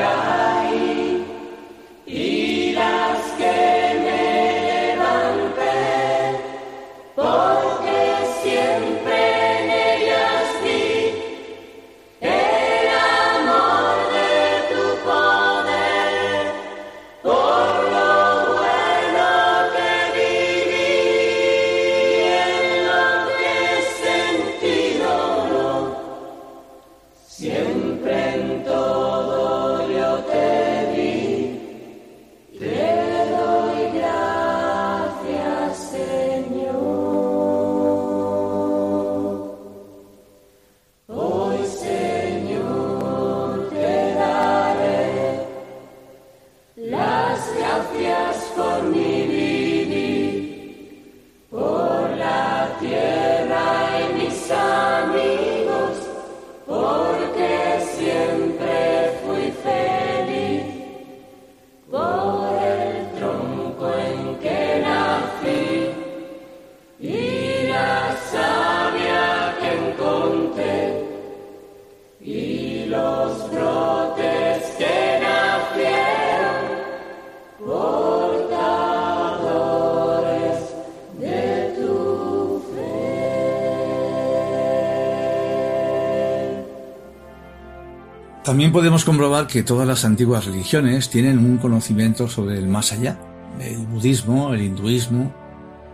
También 88.59 88.73
podemos 88.73 89.05
comprobar 89.05 89.47
que 89.47 89.63
todas 89.63 89.87
las 89.87 90.05
antiguas 90.05 90.45
religiones 90.45 91.11
tienen 91.11 91.39
un 91.39 91.59
conocimiento 91.59 92.27
sobre 92.27 92.59
el 92.59 92.67
más 92.67 92.91
allá. 92.91 93.17
El 93.61 93.87
budismo, 93.87 94.53
el 94.53 94.63
hinduismo, 94.63 95.33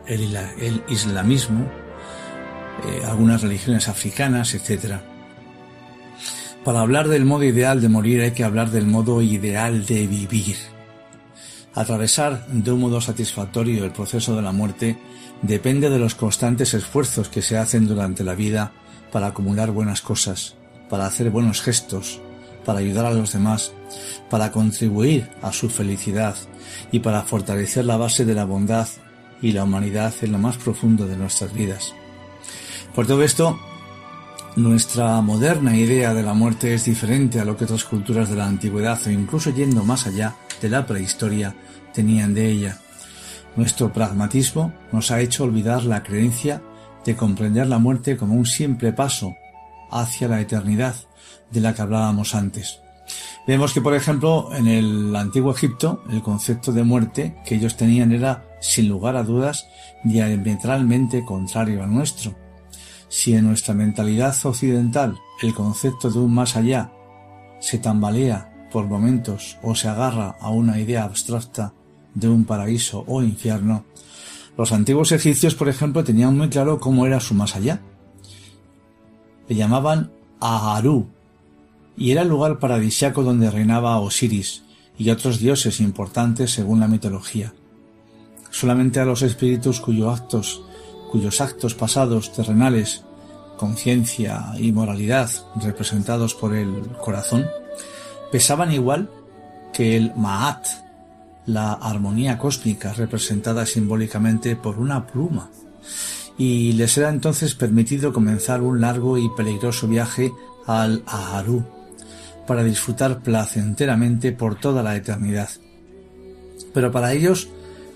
el, 0.06 0.82
islamismo, 0.88 1.66
eh, 2.86 3.02
algunas 3.04 3.42
religiones 3.42 3.86
africanas, 3.90 4.54
etc. 4.54 4.94
Para 6.64 6.80
hablar 6.80 7.08
del 7.08 7.26
modo 7.26 7.44
ideal 7.44 7.82
de 7.82 7.90
morir 7.90 8.22
hay 8.22 8.30
que 8.30 8.44
hablar 8.44 8.70
del 8.70 8.86
modo 8.86 9.20
ideal 9.20 9.84
de 9.84 10.06
vivir. 10.06 10.56
Atravesar 11.74 12.46
de 12.46 12.72
un 12.72 12.80
modo 12.80 13.02
satisfactorio 13.02 13.84
el 13.84 13.92
proceso 13.92 14.34
de 14.34 14.40
la 14.40 14.52
muerte 14.52 14.96
depende 15.42 15.90
de 15.90 15.98
los 15.98 16.14
constantes 16.14 16.72
esfuerzos 16.72 17.28
que 17.28 17.42
se 17.42 17.58
hacen 17.58 17.86
durante 17.86 18.24
la 18.24 18.34
vida 18.34 18.72
para 19.12 19.26
acumular 19.26 19.70
buenas 19.70 20.00
cosas, 20.00 20.54
para 20.88 21.04
hacer 21.04 21.28
buenos 21.28 21.60
gestos, 21.60 22.22
para 22.64 22.80
ayudar 22.80 23.06
a 23.06 23.12
los 23.12 23.32
demás, 23.32 23.72
para 24.30 24.50
contribuir 24.50 25.28
a 25.42 25.52
su 25.52 25.68
felicidad 25.68 26.34
y 26.90 27.00
para 27.00 27.22
fortalecer 27.22 27.84
la 27.84 27.96
base 27.96 28.24
de 28.24 28.34
la 28.34 28.44
bondad 28.44 28.88
y 29.40 29.52
la 29.52 29.64
humanidad 29.64 30.14
en 30.22 30.32
lo 30.32 30.38
más 30.38 30.56
profundo 30.56 31.06
de 31.06 31.16
nuestras 31.16 31.52
vidas. 31.52 31.94
Por 32.94 33.06
todo 33.06 33.22
esto, 33.22 33.58
nuestra 34.56 35.20
moderna 35.20 35.76
idea 35.76 36.14
de 36.14 36.22
la 36.22 36.32
muerte 36.32 36.74
es 36.74 36.84
diferente 36.84 37.40
a 37.40 37.44
lo 37.44 37.56
que 37.56 37.64
otras 37.64 37.84
culturas 37.84 38.30
de 38.30 38.36
la 38.36 38.46
antigüedad 38.46 39.00
o 39.06 39.10
incluso 39.10 39.50
yendo 39.50 39.84
más 39.84 40.06
allá 40.06 40.36
de 40.62 40.68
la 40.68 40.86
prehistoria 40.86 41.54
tenían 41.92 42.34
de 42.34 42.50
ella. 42.50 42.78
Nuestro 43.56 43.92
pragmatismo 43.92 44.72
nos 44.92 45.10
ha 45.10 45.20
hecho 45.20 45.44
olvidar 45.44 45.84
la 45.84 46.02
creencia 46.02 46.62
de 47.04 47.16
comprender 47.16 47.66
la 47.66 47.78
muerte 47.78 48.16
como 48.16 48.34
un 48.34 48.46
simple 48.46 48.92
paso 48.92 49.34
hacia 49.90 50.28
la 50.28 50.40
eternidad 50.40 50.94
de 51.50 51.60
la 51.60 51.74
que 51.74 51.82
hablábamos 51.82 52.34
antes. 52.34 52.80
Vemos 53.46 53.74
que, 53.74 53.82
por 53.82 53.94
ejemplo, 53.94 54.48
en 54.54 54.66
el 54.66 55.14
antiguo 55.14 55.52
Egipto, 55.52 56.02
el 56.10 56.22
concepto 56.22 56.72
de 56.72 56.82
muerte 56.82 57.36
que 57.44 57.56
ellos 57.56 57.76
tenían 57.76 58.12
era, 58.12 58.44
sin 58.60 58.88
lugar 58.88 59.16
a 59.16 59.22
dudas, 59.22 59.66
diametralmente 60.02 61.24
contrario 61.24 61.82
al 61.82 61.92
nuestro. 61.92 62.34
Si 63.08 63.34
en 63.34 63.46
nuestra 63.46 63.74
mentalidad 63.74 64.34
occidental 64.44 65.18
el 65.42 65.54
concepto 65.54 66.10
de 66.10 66.18
un 66.18 66.34
más 66.34 66.56
allá 66.56 66.90
se 67.60 67.78
tambalea 67.78 68.68
por 68.72 68.86
momentos 68.86 69.58
o 69.62 69.74
se 69.74 69.88
agarra 69.88 70.36
a 70.40 70.50
una 70.50 70.78
idea 70.80 71.04
abstracta 71.04 71.74
de 72.14 72.28
un 72.28 72.44
paraíso 72.44 73.04
o 73.06 73.22
infierno, 73.22 73.84
los 74.56 74.72
antiguos 74.72 75.12
egipcios, 75.12 75.54
por 75.54 75.68
ejemplo, 75.68 76.04
tenían 76.04 76.36
muy 76.36 76.48
claro 76.48 76.78
cómo 76.78 77.06
era 77.06 77.20
su 77.20 77.34
más 77.34 77.56
allá. 77.56 77.80
Le 79.48 79.56
llamaban 79.56 80.12
Aharu, 80.40 81.08
y 81.96 82.10
era 82.10 82.22
el 82.22 82.28
lugar 82.28 82.58
paradisiaco 82.58 83.22
donde 83.22 83.50
reinaba 83.50 83.98
Osiris 83.98 84.62
y 84.98 85.10
otros 85.10 85.38
dioses 85.38 85.80
importantes 85.80 86.52
según 86.52 86.80
la 86.80 86.88
mitología. 86.88 87.52
Solamente 88.50 89.00
a 89.00 89.04
los 89.04 89.22
espíritus 89.22 89.80
cuyos 89.80 90.20
actos, 90.20 90.62
cuyos 91.10 91.40
actos 91.40 91.74
pasados 91.74 92.32
terrenales, 92.32 93.04
conciencia 93.56 94.52
y 94.58 94.72
moralidad 94.72 95.30
representados 95.56 96.34
por 96.34 96.54
el 96.54 96.72
corazón, 97.02 97.46
pesaban 98.30 98.72
igual 98.72 99.10
que 99.72 99.96
el 99.96 100.12
Maat, 100.14 100.66
la 101.46 101.72
armonía 101.72 102.38
cósmica 102.38 102.92
representada 102.92 103.66
simbólicamente 103.66 104.56
por 104.56 104.78
una 104.78 105.06
pluma, 105.06 105.50
y 106.38 106.72
les 106.72 106.96
era 106.96 107.10
entonces 107.10 107.54
permitido 107.54 108.12
comenzar 108.12 108.62
un 108.62 108.80
largo 108.80 109.18
y 109.18 109.28
peligroso 109.36 109.86
viaje 109.86 110.32
al 110.66 111.02
Aharu, 111.06 111.64
para 112.46 112.64
disfrutar 112.64 113.20
placenteramente 113.20 114.32
por 114.32 114.58
toda 114.58 114.82
la 114.82 114.96
eternidad. 114.96 115.48
Pero 116.72 116.90
para 116.90 117.12
ellos, 117.12 117.48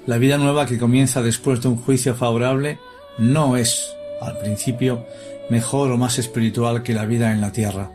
la 0.06 0.18
vida 0.18 0.38
nueva 0.38 0.66
que 0.66 0.78
comienza 0.78 1.22
después 1.22 1.60
de 1.60 1.68
un 1.68 1.76
juicio 1.76 2.14
favorable 2.14 2.78
no 3.18 3.56
es, 3.56 3.88
al 4.20 4.38
principio, 4.38 5.04
mejor 5.50 5.90
o 5.90 5.96
más 5.96 6.18
espiritual 6.18 6.82
que 6.82 6.94
la 6.94 7.06
vida 7.06 7.32
en 7.32 7.40
la 7.40 7.52
tierra. 7.52 7.90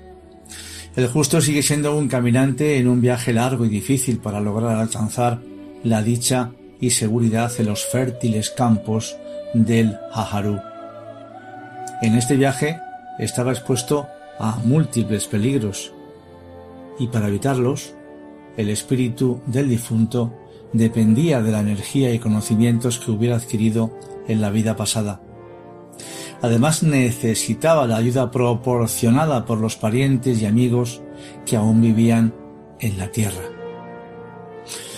El 0.95 1.07
justo 1.07 1.41
sigue 1.41 1.63
siendo 1.63 1.97
un 1.97 2.07
caminante 2.07 2.77
en 2.77 2.87
un 2.87 3.01
viaje 3.01 3.33
largo 3.33 3.65
y 3.65 3.69
difícil 3.69 4.19
para 4.19 4.39
lograr 4.39 4.77
alcanzar 4.77 5.39
la 5.83 6.03
dicha 6.03 6.51
y 6.79 6.91
seguridad 6.91 7.51
en 7.57 7.67
los 7.67 7.83
fértiles 7.85 8.51
campos 8.51 9.15
del 9.53 9.97
Haharu. 10.13 10.59
En 12.01 12.15
este 12.15 12.35
viaje 12.35 12.79
estaba 13.17 13.53
expuesto 13.53 14.07
a 14.39 14.57
múltiples 14.63 15.25
peligros, 15.25 15.92
y 16.99 17.07
para 17.07 17.27
evitarlos, 17.27 17.93
el 18.57 18.69
espíritu 18.69 19.41
del 19.45 19.69
difunto 19.69 20.33
dependía 20.73 21.41
de 21.41 21.51
la 21.51 21.59
energía 21.59 22.13
y 22.13 22.19
conocimientos 22.19 22.99
que 22.99 23.11
hubiera 23.11 23.35
adquirido 23.35 23.97
en 24.27 24.41
la 24.41 24.49
vida 24.49 24.75
pasada. 24.75 25.21
Además 26.41 26.83
necesitaba 26.83 27.87
la 27.87 27.97
ayuda 27.97 28.29
proporcionada 28.29 29.45
por 29.45 29.59
los 29.59 29.77
parientes 29.77 30.41
y 30.41 30.45
amigos 30.45 31.01
que 31.45 31.55
aún 31.55 31.81
vivían 31.81 32.33
en 32.79 32.97
la 32.97 33.07
tierra. 33.07 33.43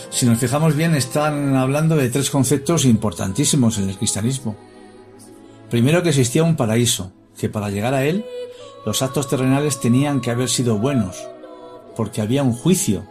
Si 0.09 0.25
nos 0.25 0.39
fijamos 0.39 0.75
bien, 0.75 0.95
están 0.95 1.55
hablando 1.55 1.97
de 1.97 2.09
tres 2.09 2.29
conceptos 2.29 2.85
importantísimos 2.85 3.77
en 3.77 3.89
el 3.89 3.97
cristianismo. 3.97 4.55
Primero 5.69 6.01
que 6.01 6.09
existía 6.09 6.43
un 6.43 6.55
paraíso, 6.55 7.11
que 7.37 7.49
para 7.49 7.69
llegar 7.69 7.93
a 7.93 8.05
él 8.05 8.25
los 8.85 9.01
actos 9.01 9.27
terrenales 9.27 9.79
tenían 9.79 10.21
que 10.21 10.31
haber 10.31 10.49
sido 10.49 10.77
buenos, 10.77 11.27
porque 11.95 12.21
había 12.21 12.43
un 12.43 12.53
juicio 12.53 13.05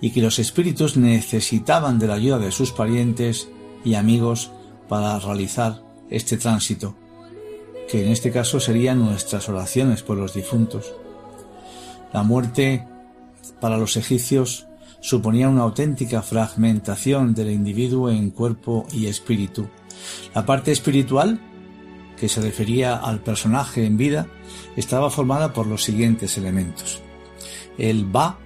y 0.00 0.10
que 0.10 0.22
los 0.22 0.38
espíritus 0.38 0.96
necesitaban 0.96 1.98
de 1.98 2.06
la 2.06 2.14
ayuda 2.14 2.38
de 2.38 2.52
sus 2.52 2.72
parientes 2.72 3.48
y 3.84 3.94
amigos 3.94 4.50
para 4.88 5.18
realizar 5.18 5.82
este 6.08 6.36
tránsito, 6.36 6.96
que 7.88 8.04
en 8.04 8.10
este 8.10 8.30
caso 8.30 8.60
serían 8.60 8.98
nuestras 8.98 9.48
oraciones 9.48 10.02
por 10.02 10.16
los 10.16 10.34
difuntos. 10.34 10.92
La 12.12 12.22
muerte 12.22 12.86
para 13.60 13.76
los 13.76 13.96
egipcios 13.96 14.66
suponía 15.00 15.48
una 15.48 15.62
auténtica 15.62 16.22
fragmentación 16.22 17.34
del 17.34 17.50
individuo 17.50 18.10
en 18.10 18.30
cuerpo 18.30 18.86
y 18.92 19.06
espíritu. 19.06 19.68
La 20.34 20.44
parte 20.44 20.72
espiritual, 20.72 21.40
que 22.18 22.28
se 22.28 22.40
refería 22.40 22.96
al 22.96 23.20
personaje 23.20 23.84
en 23.86 23.96
vida, 23.96 24.26
estaba 24.76 25.10
formada 25.10 25.52
por 25.52 25.66
los 25.66 25.84
siguientes 25.84 26.36
elementos 26.36 27.00
el 27.80 28.04
Ba, 28.04 28.38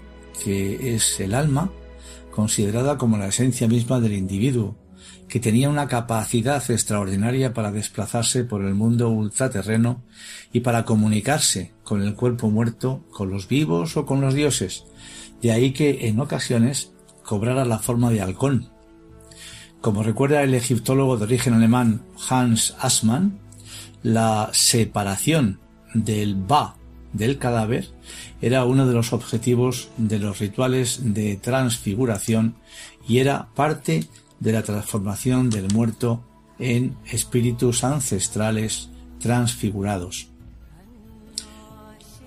que 0.42 0.94
es 0.94 1.20
el 1.20 1.34
alma, 1.34 1.70
considerada 2.30 2.98
como 2.98 3.18
la 3.18 3.28
esencia 3.28 3.68
misma 3.68 4.00
del 4.00 4.14
individuo, 4.14 4.76
que 5.28 5.40
tenía 5.40 5.68
una 5.68 5.88
capacidad 5.88 6.62
extraordinaria 6.70 7.54
para 7.54 7.72
desplazarse 7.72 8.44
por 8.44 8.64
el 8.64 8.74
mundo 8.74 9.10
ultraterreno 9.10 10.02
y 10.52 10.60
para 10.60 10.84
comunicarse 10.84 11.72
con 11.82 12.02
el 12.02 12.14
cuerpo 12.14 12.50
muerto, 12.50 13.04
con 13.10 13.30
los 13.30 13.48
vivos 13.48 13.96
o 13.96 14.06
con 14.06 14.20
los 14.20 14.34
dioses, 14.34 14.84
de 15.42 15.52
ahí 15.52 15.72
que 15.72 16.08
en 16.08 16.20
ocasiones 16.20 16.92
cobrara 17.24 17.64
la 17.64 17.78
forma 17.78 18.10
de 18.10 18.20
halcón. 18.20 18.70
Como 19.80 20.02
recuerda 20.02 20.42
el 20.42 20.54
egiptólogo 20.54 21.16
de 21.16 21.24
origen 21.24 21.54
alemán 21.54 22.04
Hans 22.28 22.74
Assmann, 22.78 23.38
la 24.02 24.50
separación 24.52 25.60
del 25.94 26.36
Ba 26.36 26.76
del 27.14 27.38
cadáver 27.38 27.88
era 28.42 28.66
uno 28.66 28.86
de 28.86 28.92
los 28.92 29.14
objetivos 29.14 29.88
de 29.96 30.18
los 30.18 30.38
rituales 30.40 31.14
de 31.14 31.36
transfiguración 31.36 32.56
y 33.08 33.18
era 33.18 33.48
parte 33.54 34.06
de 34.40 34.52
la 34.52 34.62
transformación 34.62 35.48
del 35.48 35.72
muerto 35.72 36.22
en 36.58 36.96
espíritus 37.06 37.84
ancestrales 37.84 38.90
transfigurados. 39.18 40.28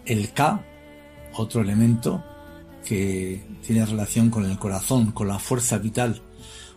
El 0.06 0.32
K, 0.32 0.64
otro 1.34 1.62
elemento 1.62 2.24
que 2.84 3.46
tiene 3.66 3.86
relación 3.86 4.30
con 4.30 4.46
el 4.46 4.58
corazón, 4.58 5.12
con 5.12 5.28
la 5.28 5.40
fuerza 5.40 5.78
vital, 5.78 6.22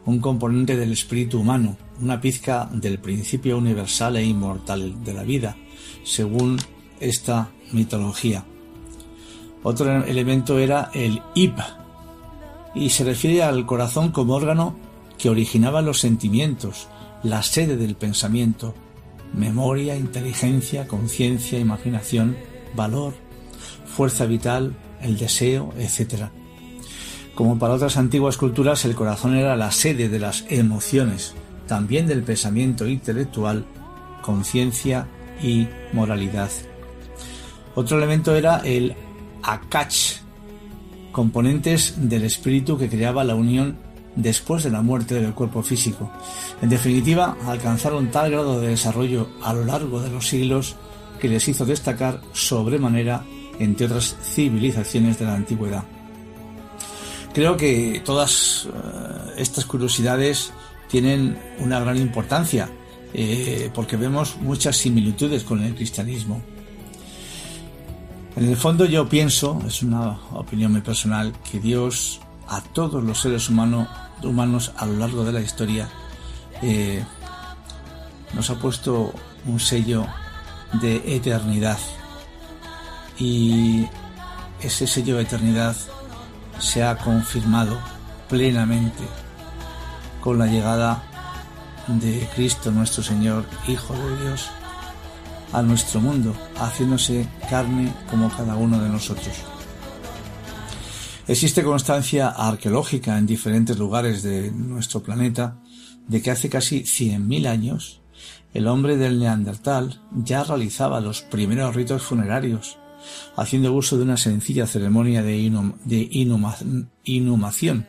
un 0.05 0.18
componente 0.18 0.77
del 0.77 0.92
espíritu 0.92 1.40
humano, 1.40 1.77
una 2.01 2.20
pizca 2.20 2.68
del 2.73 2.99
principio 2.99 3.59
universal 3.59 4.16
e 4.16 4.25
inmortal 4.25 5.05
de 5.05 5.14
la 5.14 5.23
vida, 5.23 5.56
según 6.02 6.58
esta 6.98 7.50
mitología. 7.73 8.44
Otro 9.62 10.04
elemento 10.04 10.58
era 10.58 10.90
el 10.94 11.23
ib, 11.35 11.54
y 12.75 12.90
se 12.90 13.04
refiere 13.04 13.42
al 13.42 13.66
corazón 13.66 14.10
como 14.10 14.35
órgano 14.35 14.77
que 15.18 15.29
originaba 15.29 15.83
los 15.83 16.00
sentimientos, 16.00 16.88
la 17.23 17.42
sede 17.42 17.77
del 17.77 17.94
pensamiento, 17.94 18.75
memoria, 19.35 19.96
inteligencia, 19.96 20.88
conciencia, 20.88 21.58
imaginación, 21.58 22.37
valor, 22.75 23.14
fuerza 23.87 24.27
vital, 24.27 24.75
el 25.02 25.18
deseo, 25.18 25.75
etc. 25.79 26.29
Como 27.35 27.58
para 27.58 27.75
otras 27.75 27.96
antiguas 27.96 28.37
culturas, 28.37 28.85
el 28.85 28.94
corazón 28.94 29.37
era 29.37 29.56
la 29.56 29.73
sede 29.73 30.08
de 30.08 30.18
las 30.18 30.44
emociones, 30.48 31.35
también 31.66 32.06
del 32.06 32.23
pensamiento 32.23 32.87
intelectual, 32.87 33.66
conciencia 34.23 35.06
y 35.42 35.68
moralidad. 35.92 36.50
Otro 37.75 37.98
elemento 37.98 38.35
era 38.35 38.58
el 38.58 38.94
Akach, 39.42 40.21
componentes 41.12 41.94
del 42.08 42.25
espíritu 42.25 42.79
que 42.79 42.88
creaba 42.88 43.25
la 43.25 43.35
unión 43.35 43.79
después 44.16 44.64
de 44.64 44.71
la 44.71 44.83
muerte 44.83 45.14
del 45.14 45.35
cuerpo 45.35 45.62
físico. 45.62 46.10
En 46.60 46.68
definitiva, 46.68 47.37
alcanzaron 47.46 48.10
tal 48.10 48.31
grado 48.31 48.60
de 48.60 48.68
desarrollo 48.68 49.29
a 49.42 49.52
lo 49.52 49.64
largo 49.64 50.00
de 50.00 50.10
los 50.10 50.27
siglos 50.27 50.77
que 51.21 51.29
les 51.29 51.46
hizo 51.48 51.64
destacar 51.64 52.21
sobremanera 52.33 53.25
entre 53.58 53.87
otras 53.87 54.16
civilizaciones 54.23 55.18
de 55.18 55.25
la 55.27 55.35
antigüedad. 55.35 55.85
Creo 57.33 57.56
que 57.56 58.02
todas 58.04 58.66
eh, 58.66 59.35
estas 59.37 59.64
curiosidades 59.64 60.52
tienen 60.88 61.38
una 61.60 61.79
gran 61.79 61.96
importancia 61.96 62.68
eh, 63.12 63.71
porque 63.75 63.96
vemos 63.96 64.37
muchas 64.40 64.77
similitudes 64.77 65.44
con 65.44 65.62
el 65.62 65.75
cristianismo. 65.75 66.42
En 68.37 68.48
el 68.48 68.56
fondo 68.56 68.85
yo 68.85 69.08
pienso, 69.08 69.60
es 69.66 69.83
una 69.83 70.18
opinión 70.33 70.72
muy 70.72 70.83
personal, 70.83 71.33
que 71.50 71.58
Dios 71.58 72.20
a 72.48 72.60
todos 72.60 73.02
los 73.02 73.20
seres 73.20 73.48
humanos, 73.48 74.72
a 74.76 74.87
lo 74.87 74.96
largo 74.96 75.24
de 75.24 75.33
la 75.33 75.40
historia 75.40 75.88
eh, 76.62 77.04
nos 78.35 78.50
ha 78.50 78.56
puesto 78.56 79.12
un 79.46 79.58
sello 79.58 80.06
de 80.81 81.16
eternidad. 81.16 81.78
Y 83.18 83.87
ese 84.62 84.87
sello 84.87 85.16
de 85.16 85.22
eternidad 85.22 85.76
se 86.58 86.83
ha 86.83 86.96
confirmado 86.96 87.78
plenamente 88.28 89.02
con 90.20 90.38
la 90.38 90.46
llegada 90.46 91.02
de 91.88 92.28
Cristo 92.35 92.70
nuestro 92.70 93.02
Señor, 93.02 93.44
Hijo 93.66 93.94
de 93.94 94.24
Dios, 94.24 94.50
a 95.53 95.63
nuestro 95.63 96.01
mundo, 96.01 96.35
haciéndose 96.57 97.27
carne 97.48 97.92
como 98.11 98.29
cada 98.31 98.57
uno 98.57 98.81
de 98.83 98.88
nosotros. 98.88 99.35
Existe 101.27 101.63
constancia 101.63 102.29
arqueológica 102.29 103.17
en 103.17 103.27
diferentes 103.27 103.79
lugares 103.79 104.23
de 104.23 104.51
nuestro 104.51 105.03
planeta 105.03 105.59
de 106.09 106.21
que 106.21 106.31
hace 106.31 106.48
casi 106.48 106.81
100.000 106.83 107.46
años 107.46 108.01
el 108.53 108.67
hombre 108.67 108.96
del 108.96 109.21
Neandertal 109.21 110.01
ya 110.13 110.42
realizaba 110.42 111.01
los 111.01 111.23
primeros 111.23 111.75
ritos 111.77 112.03
funerarios, 112.03 112.79
haciendo 113.37 113.73
uso 113.73 113.96
de 113.96 114.03
una 114.03 114.17
sencilla 114.17 114.67
ceremonia 114.67 115.23
de, 115.23 115.37
inhumación. 117.05 117.87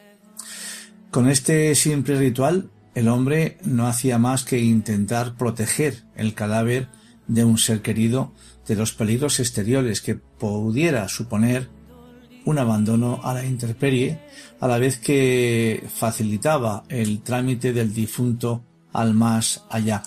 Con 1.10 1.30
este 1.30 1.74
simple 1.74 2.16
ritual, 2.18 2.70
el 2.94 3.08
hombre 3.08 3.58
no 3.64 3.88
hacía 3.88 4.20
más 4.20 4.44
que 4.44 4.60
intentar 4.60 5.36
proteger 5.36 6.04
el 6.16 6.36
cadáver 6.36 6.90
de 7.32 7.46
un 7.46 7.58
ser 7.58 7.82
querido 7.82 8.34
de 8.68 8.76
los 8.76 8.92
peligros 8.92 9.40
exteriores 9.40 10.02
que 10.02 10.16
pudiera 10.16 11.08
suponer 11.08 11.70
un 12.44 12.60
abandono 12.60 13.22
a 13.24 13.34
la 13.34 13.46
intemperie, 13.46 14.20
a 14.60 14.68
la 14.68 14.78
vez 14.78 14.98
que 14.98 15.88
facilitaba 15.96 16.84
el 16.90 17.22
trámite 17.22 17.72
del 17.72 17.94
difunto 17.94 18.66
al 18.92 19.14
más 19.14 19.64
allá. 19.70 20.04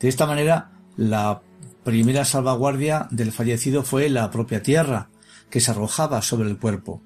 De 0.00 0.08
esta 0.08 0.26
manera, 0.26 0.72
la 0.96 1.40
primera 1.84 2.24
salvaguardia 2.24 3.06
del 3.12 3.30
fallecido 3.30 3.84
fue 3.84 4.08
la 4.08 4.30
propia 4.32 4.62
tierra, 4.62 5.10
que 5.48 5.60
se 5.60 5.70
arrojaba 5.70 6.20
sobre 6.20 6.48
el 6.48 6.58
cuerpo. 6.58 7.00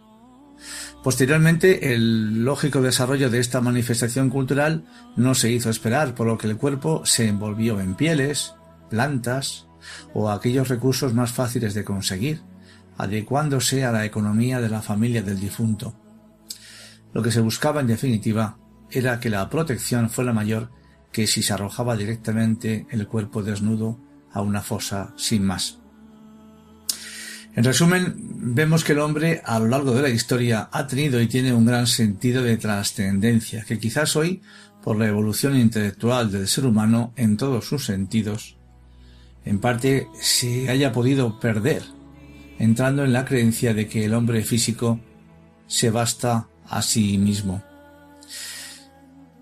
Posteriormente, 1.02 1.92
el 1.92 2.44
lógico 2.44 2.80
desarrollo 2.80 3.28
de 3.28 3.40
esta 3.40 3.60
manifestación 3.60 4.30
cultural 4.30 4.86
no 5.16 5.34
se 5.34 5.50
hizo 5.50 5.68
esperar, 5.68 6.14
por 6.14 6.26
lo 6.26 6.38
que 6.38 6.46
el 6.46 6.56
cuerpo 6.56 7.02
se 7.04 7.28
envolvió 7.28 7.80
en 7.80 7.94
pieles, 7.94 8.54
plantas 8.90 9.66
o 10.12 10.30
aquellos 10.30 10.68
recursos 10.68 11.14
más 11.14 11.32
fáciles 11.32 11.72
de 11.72 11.84
conseguir, 11.84 12.42
adecuándose 12.98 13.84
a 13.84 13.92
la 13.92 14.04
economía 14.04 14.60
de 14.60 14.68
la 14.68 14.82
familia 14.82 15.22
del 15.22 15.40
difunto. 15.40 15.94
Lo 17.14 17.22
que 17.22 17.32
se 17.32 17.40
buscaba 17.40 17.80
en 17.80 17.86
definitiva 17.86 18.58
era 18.90 19.20
que 19.20 19.30
la 19.30 19.48
protección 19.48 20.10
fuera 20.10 20.32
mayor 20.32 20.70
que 21.12 21.26
si 21.26 21.42
se 21.42 21.52
arrojaba 21.52 21.96
directamente 21.96 22.86
el 22.90 23.06
cuerpo 23.06 23.42
desnudo 23.42 23.98
a 24.32 24.42
una 24.42 24.62
fosa 24.62 25.12
sin 25.16 25.44
más. 25.44 25.78
En 27.56 27.64
resumen, 27.64 28.14
vemos 28.54 28.84
que 28.84 28.92
el 28.92 29.00
hombre 29.00 29.42
a 29.44 29.58
lo 29.58 29.66
largo 29.66 29.92
de 29.92 30.02
la 30.02 30.08
historia 30.08 30.68
ha 30.70 30.86
tenido 30.86 31.20
y 31.20 31.26
tiene 31.26 31.52
un 31.52 31.66
gran 31.66 31.88
sentido 31.88 32.44
de 32.44 32.56
trascendencia, 32.56 33.64
que 33.64 33.80
quizás 33.80 34.14
hoy, 34.14 34.40
por 34.82 34.96
la 34.96 35.08
evolución 35.08 35.56
intelectual 35.56 36.30
del 36.30 36.46
ser 36.46 36.64
humano 36.64 37.12
en 37.16 37.36
todos 37.36 37.66
sus 37.66 37.84
sentidos, 37.84 38.59
en 39.44 39.58
parte 39.58 40.08
se 40.20 40.68
haya 40.68 40.92
podido 40.92 41.40
perder 41.40 41.82
entrando 42.60 43.04
en 43.04 43.12
la 43.14 43.24
creencia 43.24 43.72
de 43.72 43.88
que 43.88 44.04
el 44.04 44.12
hombre 44.12 44.44
físico 44.44 45.00
se 45.66 45.90
basta 45.90 46.46
a 46.68 46.82
sí 46.82 47.16
mismo. 47.16 47.62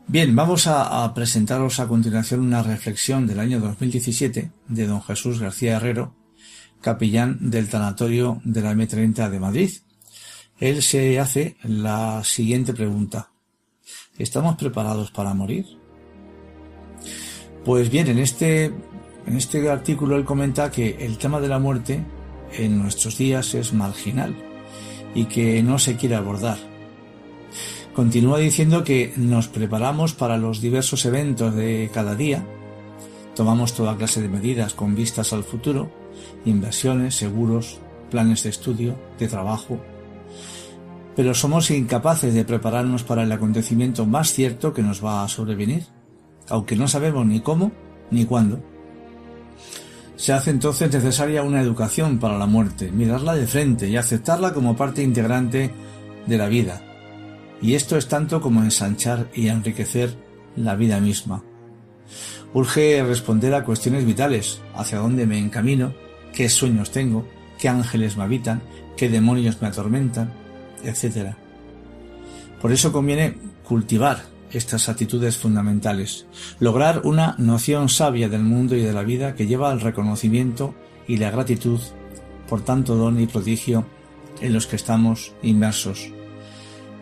Bien, 0.06 0.34
vamos 0.36 0.68
a, 0.68 1.12
presentaros 1.14 1.80
a 1.80 1.88
continuación 1.88 2.40
una 2.40 2.62
reflexión 2.62 3.26
del 3.26 3.40
año 3.40 3.58
2017 3.58 4.52
de 4.68 4.86
don 4.86 5.02
Jesús 5.02 5.40
García 5.40 5.76
Herrero, 5.76 6.14
capellán 6.80 7.50
del 7.50 7.68
tanatorio 7.68 8.40
de 8.44 8.62
la 8.62 8.72
M30 8.72 9.28
de 9.28 9.40
Madrid. 9.40 9.70
Él 10.60 10.82
se 10.82 11.18
hace 11.18 11.56
la 11.64 12.22
siguiente 12.22 12.72
pregunta. 12.72 13.32
¿Estamos 14.16 14.56
preparados 14.56 15.10
para 15.10 15.34
morir? 15.34 15.66
Pues 17.64 17.90
bien, 17.90 18.06
en 18.08 18.18
este, 18.18 18.72
en 19.28 19.36
este 19.36 19.68
artículo 19.68 20.16
él 20.16 20.24
comenta 20.24 20.70
que 20.70 21.04
el 21.04 21.18
tema 21.18 21.38
de 21.38 21.48
la 21.48 21.58
muerte 21.58 22.02
en 22.52 22.78
nuestros 22.78 23.18
días 23.18 23.52
es 23.54 23.74
marginal 23.74 24.34
y 25.14 25.26
que 25.26 25.62
no 25.62 25.78
se 25.78 25.96
quiere 25.96 26.14
abordar. 26.14 26.56
Continúa 27.94 28.38
diciendo 28.38 28.84
que 28.84 29.12
nos 29.16 29.48
preparamos 29.48 30.14
para 30.14 30.38
los 30.38 30.62
diversos 30.62 31.04
eventos 31.04 31.54
de 31.54 31.90
cada 31.92 32.14
día, 32.14 32.46
tomamos 33.34 33.74
toda 33.74 33.98
clase 33.98 34.22
de 34.22 34.30
medidas 34.30 34.72
con 34.72 34.94
vistas 34.94 35.34
al 35.34 35.44
futuro, 35.44 35.90
inversiones, 36.46 37.14
seguros, 37.14 37.80
planes 38.10 38.44
de 38.44 38.50
estudio, 38.50 38.98
de 39.18 39.28
trabajo, 39.28 39.78
pero 41.14 41.34
somos 41.34 41.70
incapaces 41.70 42.32
de 42.32 42.46
prepararnos 42.46 43.02
para 43.02 43.24
el 43.24 43.32
acontecimiento 43.32 44.06
más 44.06 44.32
cierto 44.32 44.72
que 44.72 44.82
nos 44.82 45.04
va 45.04 45.22
a 45.22 45.28
sobrevenir, 45.28 45.84
aunque 46.48 46.76
no 46.76 46.88
sabemos 46.88 47.26
ni 47.26 47.40
cómo 47.40 47.72
ni 48.10 48.24
cuándo. 48.24 48.77
Se 50.18 50.32
hace 50.32 50.50
entonces 50.50 50.92
necesaria 50.92 51.44
una 51.44 51.60
educación 51.60 52.18
para 52.18 52.36
la 52.38 52.46
muerte, 52.46 52.90
mirarla 52.90 53.36
de 53.36 53.46
frente 53.46 53.88
y 53.88 53.96
aceptarla 53.96 54.52
como 54.52 54.76
parte 54.76 55.00
integrante 55.00 55.70
de 56.26 56.36
la 56.36 56.48
vida. 56.48 56.82
Y 57.62 57.74
esto 57.74 57.96
es 57.96 58.08
tanto 58.08 58.40
como 58.40 58.64
ensanchar 58.64 59.28
y 59.32 59.46
enriquecer 59.46 60.16
la 60.56 60.74
vida 60.74 60.98
misma. 60.98 61.44
Urge 62.52 63.04
responder 63.04 63.54
a 63.54 63.62
cuestiones 63.62 64.04
vitales, 64.04 64.60
hacia 64.74 64.98
dónde 64.98 65.24
me 65.24 65.38
encamino, 65.38 65.94
qué 66.32 66.48
sueños 66.48 66.90
tengo, 66.90 67.24
qué 67.56 67.68
ángeles 67.68 68.16
me 68.16 68.24
habitan, 68.24 68.60
qué 68.96 69.08
demonios 69.08 69.62
me 69.62 69.68
atormentan, 69.68 70.32
etc. 70.82 71.36
Por 72.60 72.72
eso 72.72 72.90
conviene 72.90 73.36
cultivar 73.62 74.22
estas 74.52 74.88
actitudes 74.88 75.36
fundamentales, 75.36 76.26
lograr 76.58 77.02
una 77.04 77.34
noción 77.38 77.88
sabia 77.88 78.28
del 78.28 78.42
mundo 78.42 78.76
y 78.76 78.82
de 78.82 78.92
la 78.92 79.02
vida 79.02 79.34
que 79.34 79.46
lleva 79.46 79.70
al 79.70 79.80
reconocimiento 79.80 80.74
y 81.06 81.16
la 81.18 81.30
gratitud 81.30 81.80
por 82.48 82.62
tanto 82.62 82.96
don 82.96 83.20
y 83.20 83.26
prodigio 83.26 83.84
en 84.40 84.52
los 84.52 84.66
que 84.66 84.76
estamos 84.76 85.32
inmersos. 85.42 86.10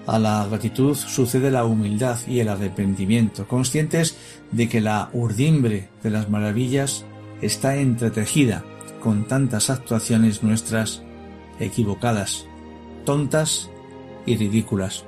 A 0.07 0.19
la 0.19 0.47
gratitud 0.47 0.95
sucede 0.95 1.51
la 1.51 1.65
humildad 1.65 2.19
y 2.29 2.41
el 2.41 2.49
arrepentimiento, 2.49 3.49
conscientes 3.49 4.17
de 4.53 4.69
que 4.69 4.81
la 4.81 5.11
urdimbre 5.13 5.89
de 6.03 6.11
las 6.11 6.29
maravillas 6.29 7.05
está 7.43 7.77
entretejida 7.77 8.65
con 9.03 9.27
tantas 9.27 9.69
actuaciones 9.69 10.43
nuestras 10.43 11.03
equivocadas, 11.59 12.47
tontas 13.05 13.71
y 14.27 14.37
ridículas. 14.37 15.05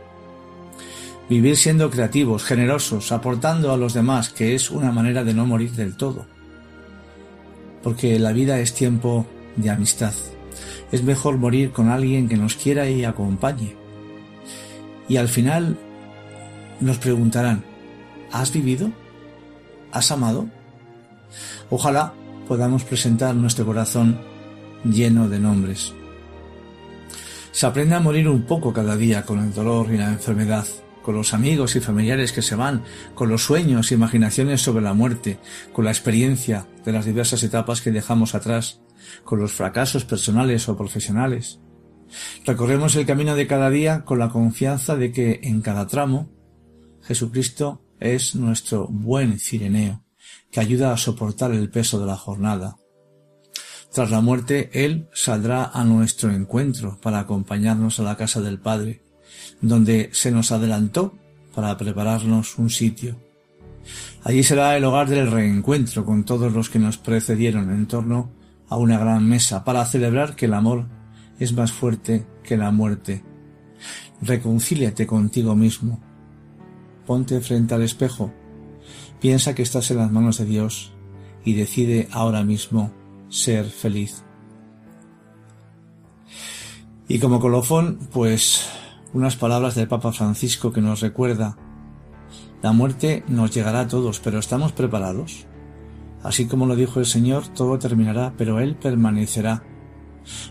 Vivir 1.28 1.56
siendo 1.56 1.90
creativos, 1.90 2.42
generosos, 2.44 3.12
aportando 3.12 3.72
a 3.72 3.76
los 3.76 3.92
demás, 3.92 4.30
que 4.30 4.54
es 4.54 4.70
una 4.70 4.92
manera 4.92 5.24
de 5.24 5.34
no 5.34 5.44
morir 5.44 5.72
del 5.72 5.96
todo. 5.96 6.24
Porque 7.82 8.18
la 8.18 8.32
vida 8.32 8.58
es 8.60 8.72
tiempo 8.74 9.26
de 9.56 9.70
amistad. 9.70 10.14
Es 10.90 11.02
mejor 11.02 11.36
morir 11.36 11.70
con 11.70 11.90
alguien 11.90 12.28
que 12.28 12.36
nos 12.36 12.54
quiera 12.54 12.88
y 12.88 13.04
acompañe. 13.04 13.76
Y 15.06 15.16
al 15.16 15.28
final 15.28 15.78
nos 16.80 16.98
preguntarán, 16.98 17.62
¿has 18.32 18.52
vivido? 18.52 18.90
¿Has 19.92 20.10
amado? 20.10 20.48
Ojalá 21.70 22.14
podamos 22.46 22.84
presentar 22.84 23.34
nuestro 23.34 23.66
corazón 23.66 24.18
lleno 24.84 25.28
de 25.28 25.38
nombres. 25.38 25.92
Se 27.52 27.66
aprende 27.66 27.94
a 27.94 28.00
morir 28.00 28.28
un 28.28 28.42
poco 28.42 28.72
cada 28.72 28.96
día 28.96 29.24
con 29.24 29.40
el 29.40 29.52
dolor 29.52 29.92
y 29.92 29.98
la 29.98 30.08
enfermedad, 30.08 30.66
con 31.03 31.14
los 31.14 31.34
amigos 31.34 31.76
y 31.76 31.80
familiares 31.80 32.32
que 32.32 32.42
se 32.42 32.55
van, 32.55 32.84
con 33.14 33.28
los 33.28 33.44
sueños 33.44 33.90
e 33.90 33.94
imaginaciones 33.94 34.62
sobre 34.62 34.84
la 34.84 34.94
muerte, 34.94 35.38
con 35.72 35.84
la 35.84 35.90
experiencia 35.90 36.66
de 36.84 36.92
las 36.92 37.05
diversas 37.05 37.42
etapas 37.42 37.80
que 37.80 37.92
dejamos 37.92 38.34
atrás, 38.34 38.80
con 39.24 39.38
los 39.38 39.53
fracasos 39.53 40.05
personales 40.05 40.68
o 40.68 40.76
profesionales, 40.76 41.61
Recorremos 42.44 42.96
el 42.96 43.07
camino 43.07 43.34
de 43.36 43.46
cada 43.46 43.70
día 43.70 44.05
con 44.05 44.18
la 44.18 44.30
confianza 44.30 44.96
de 44.96 45.12
que 45.12 45.40
en 45.42 45.61
cada 45.61 45.86
tramo 45.86 46.30
Jesucristo 47.03 47.82
es 48.01 48.34
nuestro 48.34 48.86
buen 48.88 49.38
cireneo, 49.38 50.05
que 50.51 50.61
ayuda 50.61 50.92
a 50.92 50.96
soportar 50.96 51.53
el 51.53 51.70
peso 51.70 51.99
de 51.99 52.07
la 52.07 52.16
jornada. 52.16 52.76
Tras 53.92 54.11
la 54.11 54.20
muerte, 54.20 54.70
Él 54.72 55.09
saldrá 55.12 55.64
a 55.64 55.84
nuestro 55.84 56.30
encuentro 56.30 56.99
para 57.01 57.20
acompañarnos 57.20 57.99
a 57.99 58.03
la 58.03 58.16
casa 58.16 58.40
del 58.40 58.61
Padre, 58.61 59.03
donde 59.61 60.11
se 60.12 60.30
nos 60.30 60.53
adelantó 60.53 61.16
para 61.55 61.76
prepararnos 61.76 62.59
un 62.59 62.70
sitio. 62.70 63.16
Allí 64.24 64.43
será 64.43 64.76
el 64.76 64.84
hogar 64.84 65.09
del 65.09 65.30
reencuentro 65.30 66.05
con 66.05 66.24
todos 66.24 66.53
los 66.53 66.70
que 66.70 66.78
nos 66.78 66.99
precedieron 66.99 67.70
en 67.70 67.86
torno 67.86 68.30
a 68.68 68.76
una 68.76 68.99
gran 68.99 69.26
mesa 69.26 69.64
para 69.64 69.84
celebrar 69.84 70.36
que 70.36 70.47
el 70.47 70.55
amor 70.55 70.86
es 71.39 71.53
más 71.53 71.72
fuerte 71.72 72.26
que 72.43 72.57
la 72.57 72.70
muerte. 72.70 73.24
Reconcíliate 74.20 75.07
contigo 75.07 75.55
mismo. 75.55 76.01
Ponte 77.07 77.41
frente 77.41 77.74
al 77.74 77.82
espejo. 77.82 78.32
Piensa 79.20 79.55
que 79.55 79.62
estás 79.62 79.91
en 79.91 79.99
las 79.99 80.11
manos 80.11 80.39
de 80.39 80.45
Dios 80.45 80.93
y 81.45 81.55
decide 81.55 82.09
ahora 82.12 82.43
mismo 82.43 82.93
ser 83.28 83.64
feliz. 83.64 84.22
Y 87.09 87.18
como 87.18 87.41
colofón, 87.41 87.99
pues 88.12 88.68
unas 89.12 89.36
palabras 89.36 89.74
del 89.74 89.88
Papa 89.88 90.12
Francisco 90.12 90.72
que 90.72 90.80
nos 90.80 91.00
recuerda, 91.00 91.56
la 92.62 92.72
muerte 92.72 93.24
nos 93.28 93.54
llegará 93.54 93.80
a 93.80 93.88
todos, 93.88 94.20
pero 94.20 94.38
¿estamos 94.38 94.72
preparados? 94.72 95.46
Así 96.22 96.46
como 96.46 96.66
lo 96.66 96.74
dijo 96.74 96.98
el 96.98 97.06
Señor, 97.06 97.46
todo 97.48 97.78
terminará, 97.78 98.34
pero 98.36 98.59
Él 98.59 98.74
permanecerá. 98.74 99.62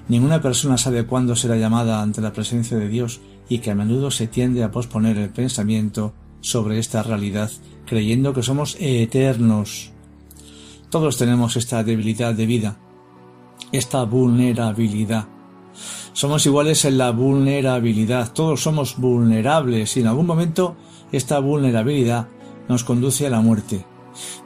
Ninguna 0.08 0.41
persona 0.41 0.78
sabe 0.78 1.05
cuándo 1.05 1.36
será 1.36 1.58
llamada 1.58 2.01
ante 2.01 2.22
la 2.22 2.34
presencia 2.34 2.78
de 2.78 2.88
Dios 2.88 3.20
y 3.49 3.60
que 3.60 3.72
a 3.72 3.76
menudo 3.76 4.10
se 4.12 4.28
tiende 4.28 4.64
a 4.64 4.72
posponer 4.72 5.18
el 5.18 5.30
pensamiento 5.30 6.14
sobre 6.41 6.80
esta 6.80 7.03
realidad, 7.03 7.51
creyendo 7.86 8.34
que 8.34 8.43
somos 8.43 8.78
eternos. 8.80 9.91
Todos 10.89 11.18
tenemos 11.18 11.58
esta 11.58 11.84
debilidad 11.84 12.34
de 12.34 12.45
vida, 12.45 12.80
esta 13.72 14.03
vulnerabilidad. 14.03 15.28
Somos 16.18 16.47
iguales 16.47 16.84
en 16.86 16.97
la 16.97 17.11
vulnerabilidad, 17.11 18.34
todos 18.34 18.63
somos 18.63 18.97
vulnerables 18.97 19.95
y 19.97 19.99
en 19.99 20.07
algún 20.07 20.26
momento 20.26 20.76
esta 21.11 21.38
vulnerabilidad 21.38 22.28
nos 22.68 22.84
conduce 22.84 23.28
a 23.28 23.30
la 23.30 23.39
muerte. 23.39 23.86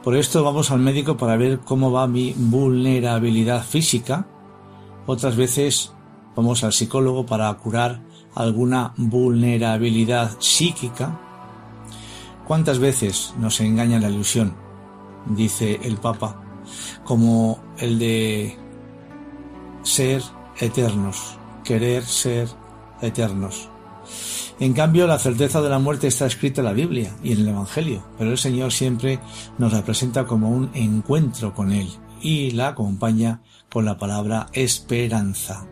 Por 0.04 0.14
esto 0.14 0.44
vamos 0.44 0.70
al 0.70 0.80
médico 0.80 1.16
para 1.16 1.38
ver 1.38 1.60
cómo 1.60 1.90
va 1.90 2.06
mi 2.06 2.34
vulnerabilidad 2.36 3.64
física. 3.64 4.26
Otras 5.06 5.34
veces 5.34 5.94
vamos 6.36 6.62
al 6.62 6.74
psicólogo 6.74 7.24
para 7.24 7.50
curar 7.54 8.02
alguna 8.34 8.92
vulnerabilidad 8.98 10.32
psíquica. 10.40 11.18
¿Cuántas 12.46 12.80
veces 12.80 13.32
nos 13.38 13.62
engaña 13.62 13.98
la 13.98 14.10
ilusión? 14.10 14.54
dice 15.24 15.80
el 15.84 15.96
Papa, 15.96 16.36
como 17.02 17.60
el 17.78 17.98
de 17.98 18.58
ser 19.84 20.22
eternos, 20.60 21.38
querer 21.64 22.04
ser 22.04 22.48
eternos. 23.00 23.68
En 24.60 24.74
cambio, 24.74 25.06
la 25.06 25.18
certeza 25.18 25.60
de 25.60 25.70
la 25.70 25.78
muerte 25.78 26.06
está 26.06 26.26
escrita 26.26 26.60
en 26.60 26.66
la 26.66 26.72
Biblia 26.72 27.16
y 27.22 27.32
en 27.32 27.40
el 27.40 27.48
Evangelio, 27.48 28.04
pero 28.18 28.30
el 28.30 28.38
Señor 28.38 28.72
siempre 28.72 29.18
nos 29.58 29.72
representa 29.72 30.24
como 30.24 30.50
un 30.50 30.70
encuentro 30.74 31.54
con 31.54 31.72
Él 31.72 31.88
y 32.20 32.52
la 32.52 32.68
acompaña 32.68 33.42
con 33.70 33.84
la 33.84 33.98
palabra 33.98 34.48
esperanza. 34.52 35.66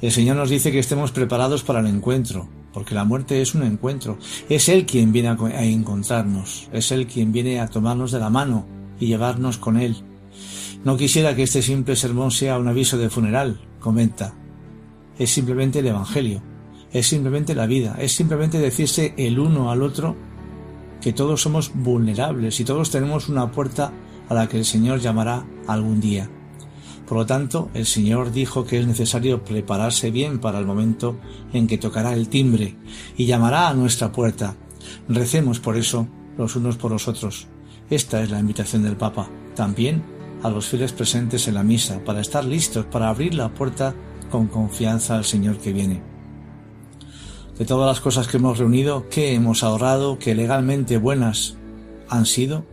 El 0.00 0.10
Señor 0.10 0.36
nos 0.36 0.50
dice 0.50 0.72
que 0.72 0.80
estemos 0.80 1.12
preparados 1.12 1.62
para 1.62 1.80
el 1.80 1.86
encuentro, 1.86 2.48
porque 2.72 2.94
la 2.94 3.04
muerte 3.04 3.40
es 3.40 3.54
un 3.54 3.62
encuentro. 3.62 4.18
Es 4.48 4.68
Él 4.68 4.84
quien 4.84 5.12
viene 5.12 5.28
a, 5.28 5.64
encontrarnos, 5.64 6.68
es 6.72 6.90
Él 6.90 7.06
quien 7.06 7.32
viene 7.32 7.60
a 7.60 7.68
tomarnos 7.68 8.10
de 8.10 8.18
la 8.18 8.28
mano 8.28 8.66
y 8.98 9.06
llevarnos 9.06 9.58
con 9.58 9.78
Él. 9.78 9.96
No 10.82 10.96
quisiera 10.96 11.34
que 11.34 11.44
este 11.44 11.62
simple 11.62 11.96
sermón 11.96 12.30
sea 12.30 12.58
un 12.58 12.68
aviso 12.68 12.98
de 12.98 13.08
funeral, 13.08 13.60
comenta. 13.80 14.34
Es 15.18 15.30
simplemente 15.30 15.78
el 15.78 15.86
Evangelio, 15.86 16.42
es 16.92 17.06
simplemente 17.06 17.54
la 17.54 17.66
vida, 17.66 17.96
es 17.98 18.12
simplemente 18.12 18.58
decirse 18.58 19.14
el 19.16 19.38
uno 19.38 19.70
al 19.70 19.82
otro 19.82 20.16
que 21.00 21.12
todos 21.12 21.42
somos 21.42 21.72
vulnerables 21.74 22.58
y 22.60 22.64
todos 22.64 22.90
tenemos 22.90 23.28
una 23.28 23.52
puerta 23.52 23.92
a 24.28 24.34
la 24.34 24.48
que 24.48 24.58
el 24.58 24.64
Señor 24.64 25.00
llamará 25.00 25.44
algún 25.66 26.00
día. 26.00 26.30
Por 27.06 27.18
lo 27.18 27.26
tanto, 27.26 27.70
el 27.74 27.84
Señor 27.84 28.32
dijo 28.32 28.64
que 28.64 28.78
es 28.78 28.86
necesario 28.86 29.44
prepararse 29.44 30.10
bien 30.10 30.40
para 30.40 30.58
el 30.58 30.66
momento 30.66 31.18
en 31.52 31.66
que 31.66 31.78
tocará 31.78 32.14
el 32.14 32.28
timbre 32.28 32.76
y 33.16 33.26
llamará 33.26 33.68
a 33.68 33.74
nuestra 33.74 34.10
puerta. 34.10 34.56
Recemos 35.08 35.60
por 35.60 35.76
eso 35.76 36.08
los 36.38 36.56
unos 36.56 36.76
por 36.76 36.90
los 36.90 37.06
otros. 37.06 37.46
Esta 37.90 38.22
es 38.22 38.30
la 38.30 38.40
invitación 38.40 38.82
del 38.82 38.96
Papa, 38.96 39.28
también 39.54 40.02
a 40.42 40.50
los 40.50 40.66
fieles 40.66 40.92
presentes 40.92 41.46
en 41.48 41.54
la 41.54 41.62
misa, 41.62 42.02
para 42.04 42.20
estar 42.20 42.44
listos 42.44 42.86
para 42.86 43.08
abrir 43.08 43.34
la 43.34 43.52
puerta 43.52 43.94
con 44.34 44.48
confianza 44.48 45.16
al 45.16 45.24
Señor 45.24 45.58
que 45.58 45.72
viene. 45.72 46.02
De 47.58 47.64
todas 47.64 47.86
las 47.86 48.00
cosas 48.00 48.26
que 48.26 48.38
hemos 48.38 48.58
reunido, 48.58 49.08
que 49.08 49.34
hemos 49.34 49.62
ahorrado, 49.62 50.18
que 50.18 50.34
legalmente 50.34 50.98
buenas 50.98 51.56
han 52.08 52.26
sido, 52.26 52.66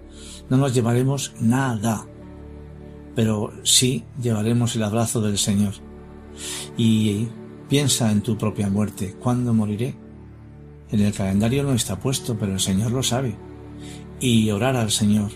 no 0.50 0.58
nos 0.58 0.74
llevaremos 0.74 1.34
nada 1.40 2.08
pero 3.16 3.52
sí 3.64 4.04
llevaremos 4.22 4.76
el 4.76 4.84
abrazo 4.84 5.22
del 5.22 5.38
Señor. 5.38 5.74
Y 6.78 7.28
piensa 7.70 8.12
en 8.12 8.22
tu 8.22 8.38
propia 8.38 8.70
muerte. 8.70 9.16
¿Cuándo 9.20 9.54
moriré? 9.54 9.96
En 10.92 11.02
el 11.02 11.14
calendario 11.14 11.64
no 11.64 11.74
está 11.74 12.00
puesto, 12.00 12.38
pero 12.38 12.54
el 12.54 12.60
Señor 12.60 12.92
lo 12.92 13.04
sabe. 13.04 13.36
Y 14.20 14.50
orar 14.52 14.76
al 14.76 14.92
Señor. 14.92 15.32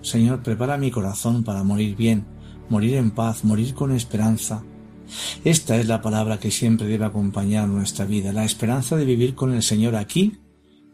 Señor, 0.00 0.42
prepara 0.42 0.78
mi 0.78 0.90
corazón 0.90 1.44
para 1.44 1.64
morir 1.64 1.96
bien, 1.96 2.26
morir 2.68 2.94
en 2.94 3.10
paz, 3.10 3.44
morir 3.44 3.74
con 3.74 3.92
esperanza. 3.92 4.62
Esta 5.44 5.76
es 5.76 5.86
la 5.86 6.02
palabra 6.02 6.38
que 6.38 6.50
siempre 6.50 6.86
debe 6.86 7.04
acompañar 7.04 7.68
nuestra 7.68 8.04
vida, 8.04 8.32
la 8.32 8.44
esperanza 8.44 8.96
de 8.96 9.04
vivir 9.04 9.34
con 9.34 9.52
el 9.54 9.62
Señor 9.62 9.96
aquí 9.96 10.38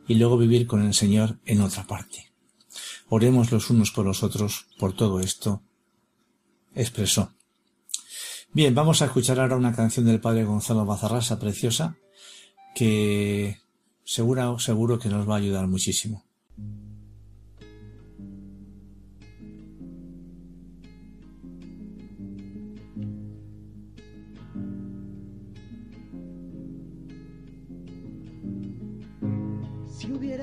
y 0.07 0.15
luego 0.15 0.39
vivir 0.39 0.67
con 0.67 0.85
el 0.85 0.95
Señor 0.95 1.39
en 1.45 1.61
otra 1.61 1.87
parte. 1.87 2.33
Oremos 3.09 3.53
los 3.53 3.71
unos 3.71 3.91
por 3.91 4.05
los 4.05 4.23
otros 4.23 4.67
por 4.79 4.95
todo 4.95 5.21
esto 5.21 5.63
expresó. 6.75 7.33
Bien, 8.53 8.75
vamos 8.75 9.03
a 9.03 9.07
escuchar 9.07 9.41
ahora 9.41 9.57
una 9.57 9.75
canción 9.75 10.07
del 10.07 10.21
padre 10.21 10.45
Gonzalo 10.45 10.85
Bazarrasa 10.85 11.39
preciosa 11.39 11.97
que 12.75 13.61
seguro, 14.05 14.59
seguro 14.59 14.99
que 14.99 15.09
nos 15.09 15.29
va 15.29 15.35
a 15.35 15.39
ayudar 15.39 15.67
muchísimo. 15.67 16.24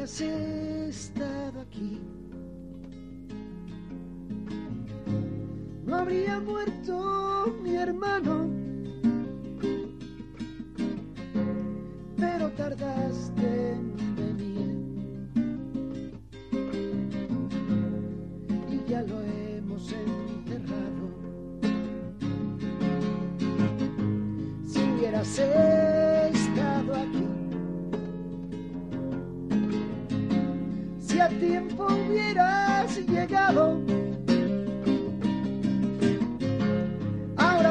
Hubieras 0.01 0.19
estado 0.89 1.61
aquí 1.61 2.01
no 5.85 5.95
habría 5.95 6.39
muerto 6.39 7.55
mi 7.61 7.75
hermano. 7.75 8.49
Pero 12.17 12.49
tardaste 12.53 13.73
en 13.73 14.15
venir 14.15 14.75
y 18.71 18.89
ya 18.89 19.03
lo 19.03 19.21
hemos 19.21 19.91
enterrado. 19.91 21.09
Si 24.65 24.79
hubieras 24.79 25.27
estado 25.37 26.10
a 31.21 31.29
tiempo 31.29 31.85
hubieras 31.85 32.97
llegado. 33.07 33.79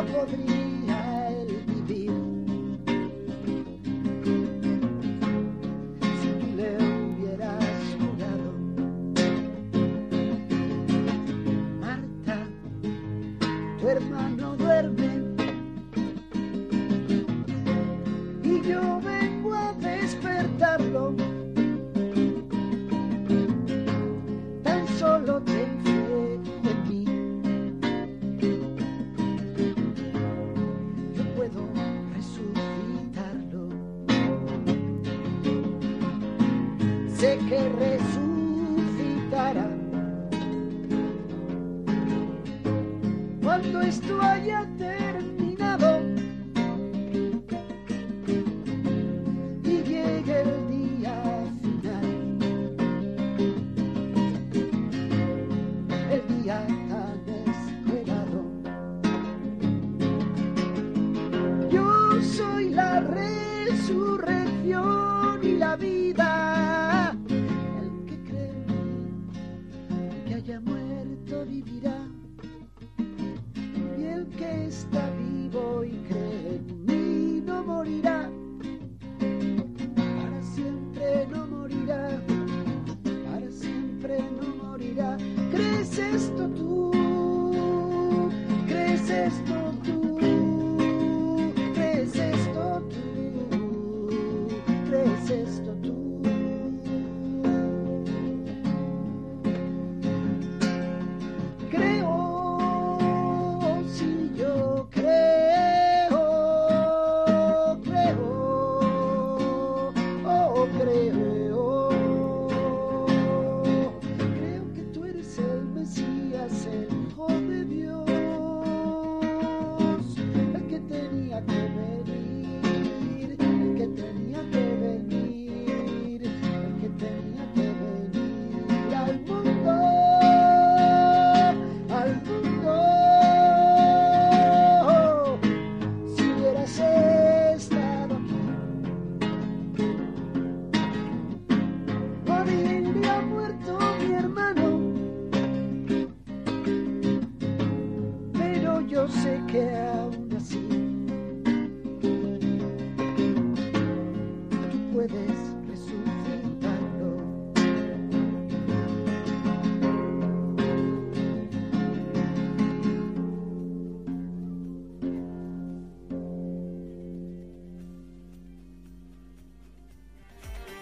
puedo 0.05 0.27
resucitar. 0.27 0.70
Que 37.51 37.59
resucitará. 37.59 38.20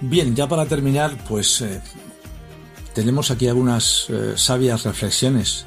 Bien, 0.08 0.34
ya 0.34 0.48
para 0.48 0.64
terminar, 0.64 1.18
pues 1.28 1.60
eh, 1.60 1.82
tenemos 2.94 3.30
aquí 3.30 3.46
algunas 3.46 4.06
eh, 4.08 4.32
sabias 4.36 4.84
reflexiones 4.84 5.66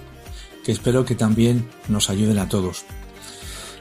que 0.64 0.72
espero 0.72 1.06
que 1.06 1.14
también 1.14 1.70
nos 1.90 2.10
ayuden 2.10 2.40
a 2.40 2.50
todos. 2.50 2.84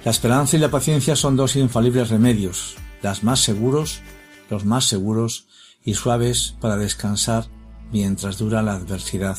La 0.05 0.11
esperanza 0.11 0.59
y 0.59 0.61
la 0.61 0.71
paciencia 0.71 1.17
son 1.17 1.35
dos 1.35 1.57
infalibles 1.57 2.11
remedios, 2.11 2.77
las 3.01 3.25
más 3.25 3.41
seguros, 3.41 4.03
los 4.51 4.67
más 4.67 4.85
seguros 4.85 5.47
y 5.83 5.95
suaves 5.95 6.57
para 6.61 6.77
descansar 6.77 7.47
mientras 7.91 8.37
dura 8.37 8.61
la 8.61 8.75
adversidad. 8.75 9.39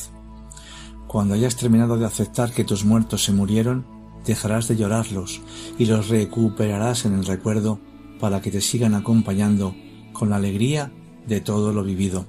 Cuando 1.06 1.36
hayas 1.36 1.56
terminado 1.56 2.00
de 2.00 2.06
aceptar 2.08 2.52
que 2.52 2.64
tus 2.64 2.84
muertos 2.84 3.24
se 3.26 3.32
murieron, 3.32 3.86
dejarás 4.26 4.68
de 4.68 4.76
llorarlos 4.76 5.40
y 5.78 5.86
los 5.86 6.10
recuperarás 6.10 7.06
en 7.06 7.14
el 7.14 7.28
recuerdo 7.28 7.80
para 8.20 8.42
que 8.42 8.50
te 8.50 8.62
sigan 8.62 8.96
acompañando 8.96 9.76
con 10.14 10.32
la 10.32 10.38
alegría 10.38 10.92
de 11.28 11.42
todo 11.42 11.74
lo 11.74 11.84
vivido. 11.84 12.26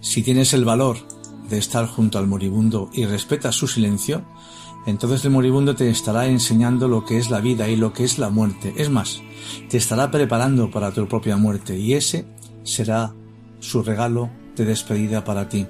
Si 0.00 0.22
tienes 0.22 0.52
el 0.52 0.64
valor 0.64 0.96
de 1.48 1.58
estar 1.58 1.86
junto 1.86 2.18
al 2.18 2.26
moribundo 2.26 2.90
y 2.92 3.04
respetas 3.04 3.54
su 3.54 3.68
silencio, 3.68 4.24
entonces 4.86 5.24
el 5.24 5.30
moribundo 5.30 5.76
te 5.76 5.88
estará 5.90 6.26
enseñando 6.26 6.88
lo 6.88 7.04
que 7.04 7.18
es 7.18 7.30
la 7.30 7.40
vida 7.40 7.68
y 7.68 7.76
lo 7.76 7.92
que 7.92 8.04
es 8.04 8.18
la 8.18 8.30
muerte. 8.30 8.74
Es 8.76 8.90
más, 8.90 9.22
te 9.68 9.76
estará 9.76 10.10
preparando 10.10 10.70
para 10.70 10.92
tu 10.92 11.06
propia 11.06 11.36
muerte 11.36 11.78
y 11.78 11.94
ese 11.94 12.26
será 12.64 13.14
su 13.60 13.82
regalo 13.82 14.30
de 14.56 14.64
despedida 14.64 15.24
para 15.24 15.48
ti. 15.48 15.66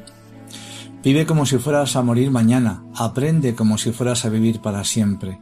Vive 1.03 1.27
como 1.27 1.47
si 1.47 1.59
fueras 1.59 1.97
a 1.97 2.03
morir 2.03 2.31
mañana, 2.31 2.85
aprende 2.95 3.55
como 3.55 3.77
si 3.77 3.93
fueras 3.93 4.25
a 4.25 4.29
vivir 4.29 4.61
para 4.61 4.85
siempre. 4.85 5.39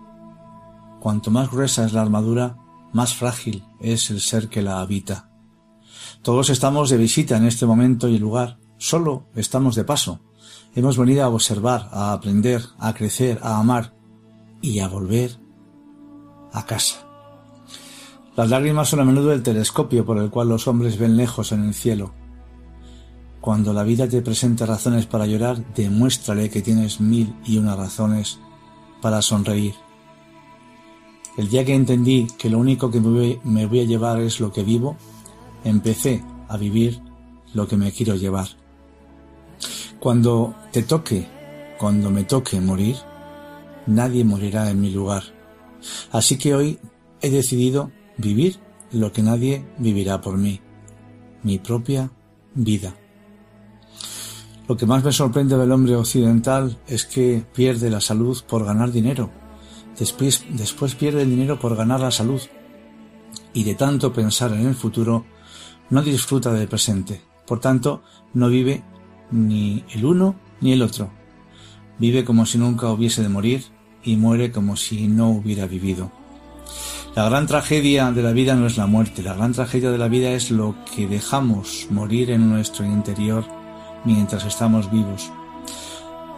Cuanto 1.01 1.31
más 1.31 1.51
gruesa 1.51 1.85
es 1.85 1.93
la 1.93 2.03
armadura, 2.03 2.57
más 2.93 3.15
frágil 3.15 3.65
es 3.79 4.11
el 4.11 4.21
ser 4.21 4.49
que 4.49 4.63
la 4.63 4.81
habita. 4.81 5.30
Todos 6.23 6.51
estamos 6.51 6.91
de 6.91 6.99
visita 6.99 7.39
en 7.39 7.47
este 7.47 7.65
momento 7.65 8.07
y 8.07 8.19
lugar, 8.19 8.59
solo 8.77 9.25
estamos 9.35 9.75
de 9.75 9.85
paso. 9.85 10.21
Hemos 10.75 10.99
venido 10.99 11.25
a 11.25 11.29
observar, 11.29 11.89
a 11.93 12.13
aprender, 12.13 12.63
a 12.79 12.93
crecer, 12.93 13.39
a 13.43 13.59
amar 13.59 13.95
y 14.61 14.81
a 14.81 14.89
volver 14.89 15.39
a 16.53 16.67
casa. 16.67 17.07
Las 18.37 18.51
lágrimas 18.51 18.91
son 18.91 19.01
a 19.01 19.05
menudo 19.05 19.33
el 19.33 19.43
telescopio 19.43 20.05
por 20.05 20.19
el 20.19 20.29
cual 20.29 20.51
los 20.51 20.69
hombres 20.69 20.99
ven 20.99 21.17
lejos 21.17 21.53
en 21.53 21.65
el 21.65 21.73
cielo. 21.73 22.13
Cuando 23.41 23.73
la 23.73 23.83
vida 23.83 24.07
te 24.07 24.21
presenta 24.21 24.67
razones 24.67 25.07
para 25.07 25.27
llorar, 25.27 25.73
demuéstrale 25.75 26.51
que 26.51 26.61
tienes 26.61 27.01
mil 27.01 27.35
y 27.47 27.57
una 27.57 27.77
razones 27.77 28.39
para 29.01 29.23
sonreír. 29.23 29.75
El 31.39 31.49
día 31.49 31.65
que 31.65 31.75
entendí 31.75 32.27
que 32.37 32.51
lo 32.51 32.59
único 32.59 32.91
que 32.91 33.01
me 33.01 33.67
voy, 33.67 33.81
a 33.81 33.85
llevar 33.85 34.21
es 34.21 34.41
lo 34.41 34.53
que 34.53 34.63
vivo, 34.63 34.99
empecé 35.65 36.23
a 36.49 36.57
vivir 36.57 37.01
lo 37.55 37.67
que 37.67 37.77
me 37.77 37.93
quiero 37.93 38.15
llevar. 38.15 38.49
Cuando 39.99 40.55
te 40.73 40.83
toque, 40.83 41.29
cuando 41.79 42.11
me 42.11 42.25
toque 42.25 42.61
morir, 42.61 42.97
nadie 43.87 44.25
morirá 44.25 44.71
en 44.71 44.81
mi 44.81 44.91
lugar. 44.91 45.23
Así 46.13 46.39
que 46.39 46.55
hoy 46.55 46.79
he 47.21 47.31
decidido 47.31 47.91
vivir 48.17 48.59
lo 48.93 49.13
que 49.13 49.23
nadie 49.23 49.65
vivirá 49.79 50.21
por 50.21 50.37
mí, 50.37 50.61
mi 51.43 51.59
propia 51.59 52.11
vida. 52.55 52.95
Lo 54.69 54.77
que 54.77 54.87
más 54.87 55.03
me 55.03 55.13
sorprende 55.13 55.57
del 55.57 55.73
hombre 55.73 55.97
occidental 55.97 56.79
es 56.87 57.05
que 57.05 57.45
pierde 57.55 57.91
la 57.91 58.01
salud 58.01 58.41
por 58.49 58.65
ganar 58.65 58.93
dinero. 58.93 59.31
Después, 59.99 60.45
después 60.51 60.95
pierde 60.95 61.23
el 61.23 61.31
dinero 61.31 61.59
por 61.59 61.75
ganar 61.75 62.01
la 62.01 62.13
salud. 62.13 62.41
Y 63.53 63.65
de 63.65 63.75
tanto 63.75 64.13
pensar 64.13 64.53
en 64.53 64.67
el 64.69 64.77
futuro, 64.77 65.25
no 65.91 66.03
disfruta 66.03 66.53
del 66.53 66.69
presente. 66.69 67.21
Por 67.47 67.61
tanto, 67.61 68.03
no 68.33 68.49
vive 68.49 68.83
ni 69.31 69.85
el 69.93 70.05
uno 70.05 70.37
ni 70.61 70.73
el 70.73 70.83
otro. 70.83 71.11
Vive 71.99 72.25
como 72.25 72.47
si 72.47 72.59
nunca 72.59 72.89
hubiese 72.89 73.23
de 73.23 73.29
morir 73.29 73.65
y 74.03 74.17
muere 74.17 74.53
como 74.53 74.77
si 74.77 75.09
no 75.09 75.31
hubiera 75.31 75.67
vivido. 75.67 76.11
La 77.15 77.29
gran 77.29 77.47
tragedia 77.47 78.13
de 78.13 78.23
la 78.23 78.33
vida 78.33 78.55
no 78.55 78.67
es 78.67 78.77
la 78.77 78.87
muerte, 78.87 79.23
la 79.23 79.35
gran 79.35 79.53
tragedia 79.53 79.91
de 79.91 79.99
la 79.99 80.09
vida 80.09 80.31
es 80.31 80.53
lo 80.53 80.77
que 80.95 81.09
dejamos 81.09 81.89
morir 81.91 82.31
en 82.31 82.49
nuestro 82.49 82.87
interior 82.87 83.45
mientras 84.05 84.45
estamos 84.45 84.91
vivos. 84.93 85.33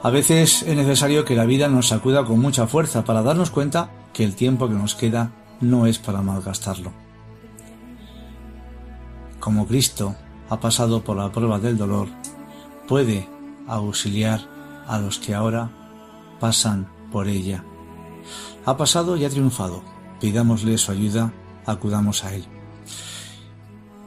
A 0.03 0.11
veces 0.11 0.63
es 0.63 0.75
necesario 0.75 1.25
que 1.25 1.37
la 1.37 1.45
vida 1.45 1.69
nos 1.69 1.89
sacuda 1.89 2.25
con 2.25 2.41
mucha 2.41 2.67
fuerza 2.67 3.05
para 3.05 3.23
darnos 3.23 3.51
cuenta 3.51 3.91
que 4.13 4.25
el 4.25 4.35
tiempo 4.35 4.69
que 4.69 4.75
nos 4.75 4.95
queda 4.95 5.31
no 5.61 5.87
es 5.87 5.99
para 5.99 6.23
malgastarlo. 6.23 7.02
Como 9.43 9.67
Cristo 9.67 10.15
ha 10.51 10.61
pasado 10.61 11.03
por 11.03 11.17
la 11.17 11.33
prueba 11.33 11.59
del 11.59 11.77
dolor, 11.77 12.07
puede 12.87 13.29
auxiliar 13.67 14.41
a 14.87 15.01
los 15.01 15.19
que 15.19 15.35
ahora 15.35 15.69
pasan 16.39 16.87
por 17.11 17.27
ella. 17.27 17.65
Ha 18.65 18.77
pasado 18.77 19.17
y 19.17 19.25
ha 19.25 19.31
triunfado. 19.31 19.83
Pidámosle 20.21 20.79
su 20.79 20.93
ayuda, 20.93 21.33
acudamos 21.67 22.23
a 22.23 22.37
Él. 22.37 22.45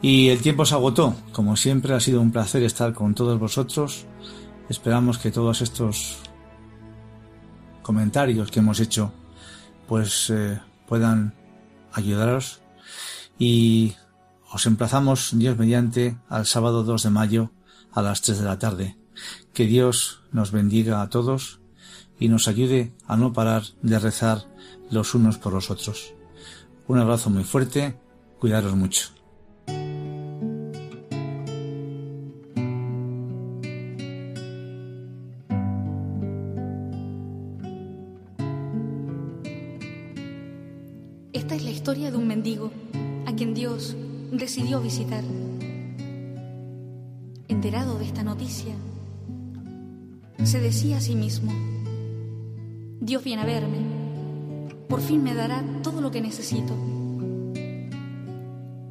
Y 0.02 0.30
el 0.30 0.40
tiempo 0.40 0.66
se 0.66 0.76
agotó. 0.76 1.14
Como 1.34 1.58
siempre 1.58 1.94
ha 1.94 2.00
sido 2.00 2.22
un 2.22 2.32
placer 2.32 2.64
estar 2.64 2.94
con 2.94 3.14
todos 3.14 3.38
vosotros. 3.38 4.06
Esperamos 4.70 5.18
que 5.18 5.32
todos 5.32 5.62
estos 5.62 6.20
comentarios 7.82 8.52
que 8.52 8.60
hemos 8.60 8.80
hecho 8.80 9.12
pues 9.86 10.30
eh, 10.30 10.62
puedan 10.88 11.34
ayudaros 11.92 12.62
y 13.38 13.96
os 14.56 14.66
emplazamos 14.68 15.36
Dios 15.36 15.58
mediante 15.58 16.16
al 16.30 16.46
sábado 16.46 16.86
2 16.86 17.04
de 17.04 17.10
mayo 17.10 17.52
a 17.92 18.02
las 18.02 18.22
3 18.22 18.40
de 18.40 18.46
la 18.46 18.58
tarde. 18.58 18.96
Que 19.52 19.66
Dios 19.66 20.24
nos 20.32 20.52
bendiga 20.52 21.02
a 21.02 21.10
todos 21.10 21.60
y 22.22 22.30
nos 22.30 22.48
ayude 22.48 22.96
a 23.06 23.18
no 23.18 23.34
parar 23.34 23.64
de 23.82 24.00
rezar 24.00 24.48
los 24.90 25.14
unos 25.14 25.38
por 25.38 25.52
los 25.52 25.70
otros. 25.70 26.14
Un 26.88 27.00
abrazo 27.00 27.30
muy 27.30 27.44
fuerte, 27.44 28.00
cuidaros 28.40 28.76
mucho. 28.76 29.15
Decidió 44.56 44.80
visitar. 44.80 45.22
Enterado 47.50 48.00
de 48.00 48.06
esta 48.06 48.24
noticia, 48.24 48.74
se 50.46 50.62
decía 50.62 50.96
a 50.96 51.02
sí 51.02 51.14
mismo, 51.14 51.52
Dios 53.02 53.22
viene 53.22 53.42
a 53.42 53.46
verme, 53.46 53.80
por 54.88 55.02
fin 55.02 55.22
me 55.24 55.34
dará 55.34 55.62
todo 55.84 56.00
lo 56.00 56.10
que 56.10 56.22
necesito. 56.22 56.74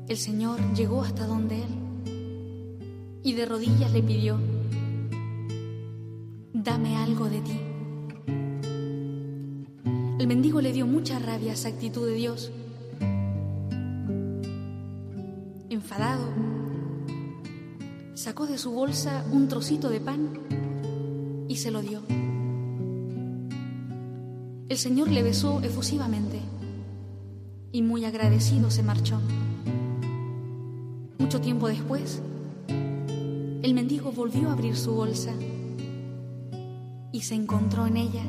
El 0.07 0.19
Señor 0.19 0.61
llegó 0.75 1.03
hasta 1.03 1.27
donde 1.27 1.63
él 1.63 3.21
y 3.23 3.33
de 3.33 3.47
rodillas 3.47 3.91
le 3.91 4.03
pidió, 4.03 4.39
dame 6.53 6.97
algo 6.97 7.31
de 7.31 7.41
ti. 7.41 7.61
El 10.19 10.27
mendigo 10.27 10.61
le 10.61 10.75
dio 10.75 10.87
mucha 10.87 11.19
rabia 11.19 11.53
a 11.53 11.55
esa 11.55 11.69
actitud 11.69 12.07
de 12.07 12.17
Dios. 12.17 12.53
Enfadado, 15.85 16.25
sacó 18.15 18.47
de 18.47 18.57
su 18.57 18.71
bolsa 18.71 19.23
un 19.31 19.49
trocito 19.49 19.91
de 19.91 20.01
pan 20.01 20.31
y 21.47 21.57
se 21.57 21.71
lo 21.71 21.83
dio. 21.83 22.01
El 24.71 24.79
Señor 24.79 25.11
le 25.11 25.23
besó 25.23 25.61
efusivamente 25.61 26.41
y 27.71 27.83
muy 27.83 28.07
agradecido 28.07 28.71
se 28.71 28.83
marchó. 28.83 29.21
Mucho 31.19 31.43
tiempo 31.43 31.69
después, 31.69 32.23
el 32.67 33.75
mendigo 33.75 34.11
volvió 34.11 34.49
a 34.49 34.53
abrir 34.53 34.79
su 34.79 34.95
bolsa 34.95 35.33
y 37.13 37.21
se 37.21 37.35
encontró 37.35 37.87
en 37.87 37.99
ella 37.99 38.23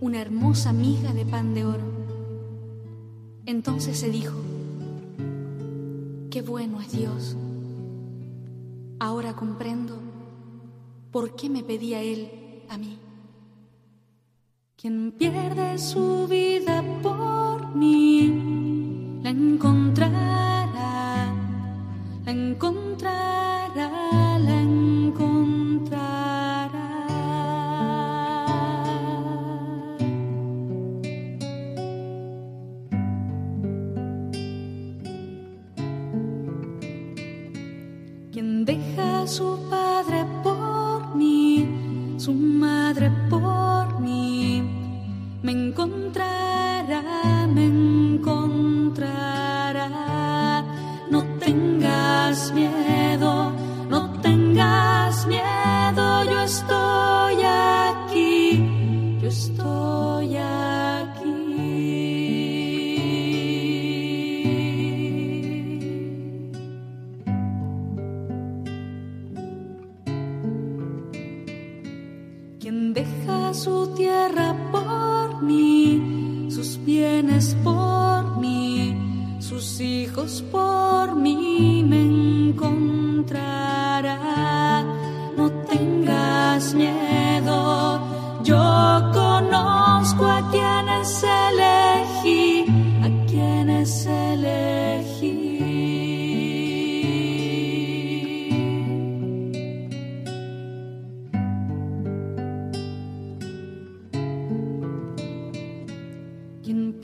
una 0.00 0.22
hermosa 0.22 0.72
miga 0.72 1.12
de 1.12 1.26
pan 1.26 1.52
de 1.52 1.66
oro. 1.66 1.84
Entonces 3.44 3.98
se 3.98 4.08
dijo, 4.08 4.32
qué 6.30 6.42
bueno 6.42 6.80
es 6.80 6.92
Dios. 6.92 7.36
Ahora 8.98 9.34
comprendo 9.34 9.98
por 11.10 11.34
qué 11.36 11.48
me 11.48 11.62
pedía 11.62 12.02
Él 12.02 12.62
a 12.68 12.76
mí. 12.76 12.98
Quien 14.76 15.12
pierde 15.12 15.78
su 15.78 16.26
vida 16.28 16.84
por 17.02 17.74
mí, 17.74 19.20
la 19.22 19.30
encontrará, 19.30 20.66
la 22.24 22.30
encontrará, 22.30 22.77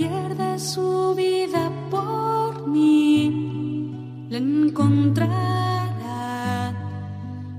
pierde 0.08 0.58
su 0.58 1.14
vida 1.16 1.70
por 1.90 2.66
mí, 2.66 4.26
la 4.28 4.38
encontrará, 4.38 5.92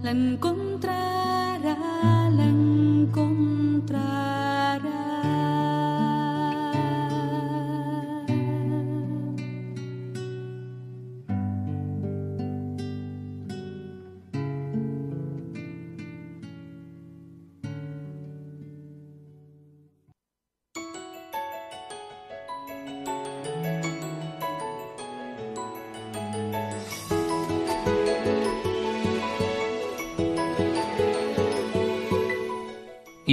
la 0.03 0.11
encontrará, 0.11 1.34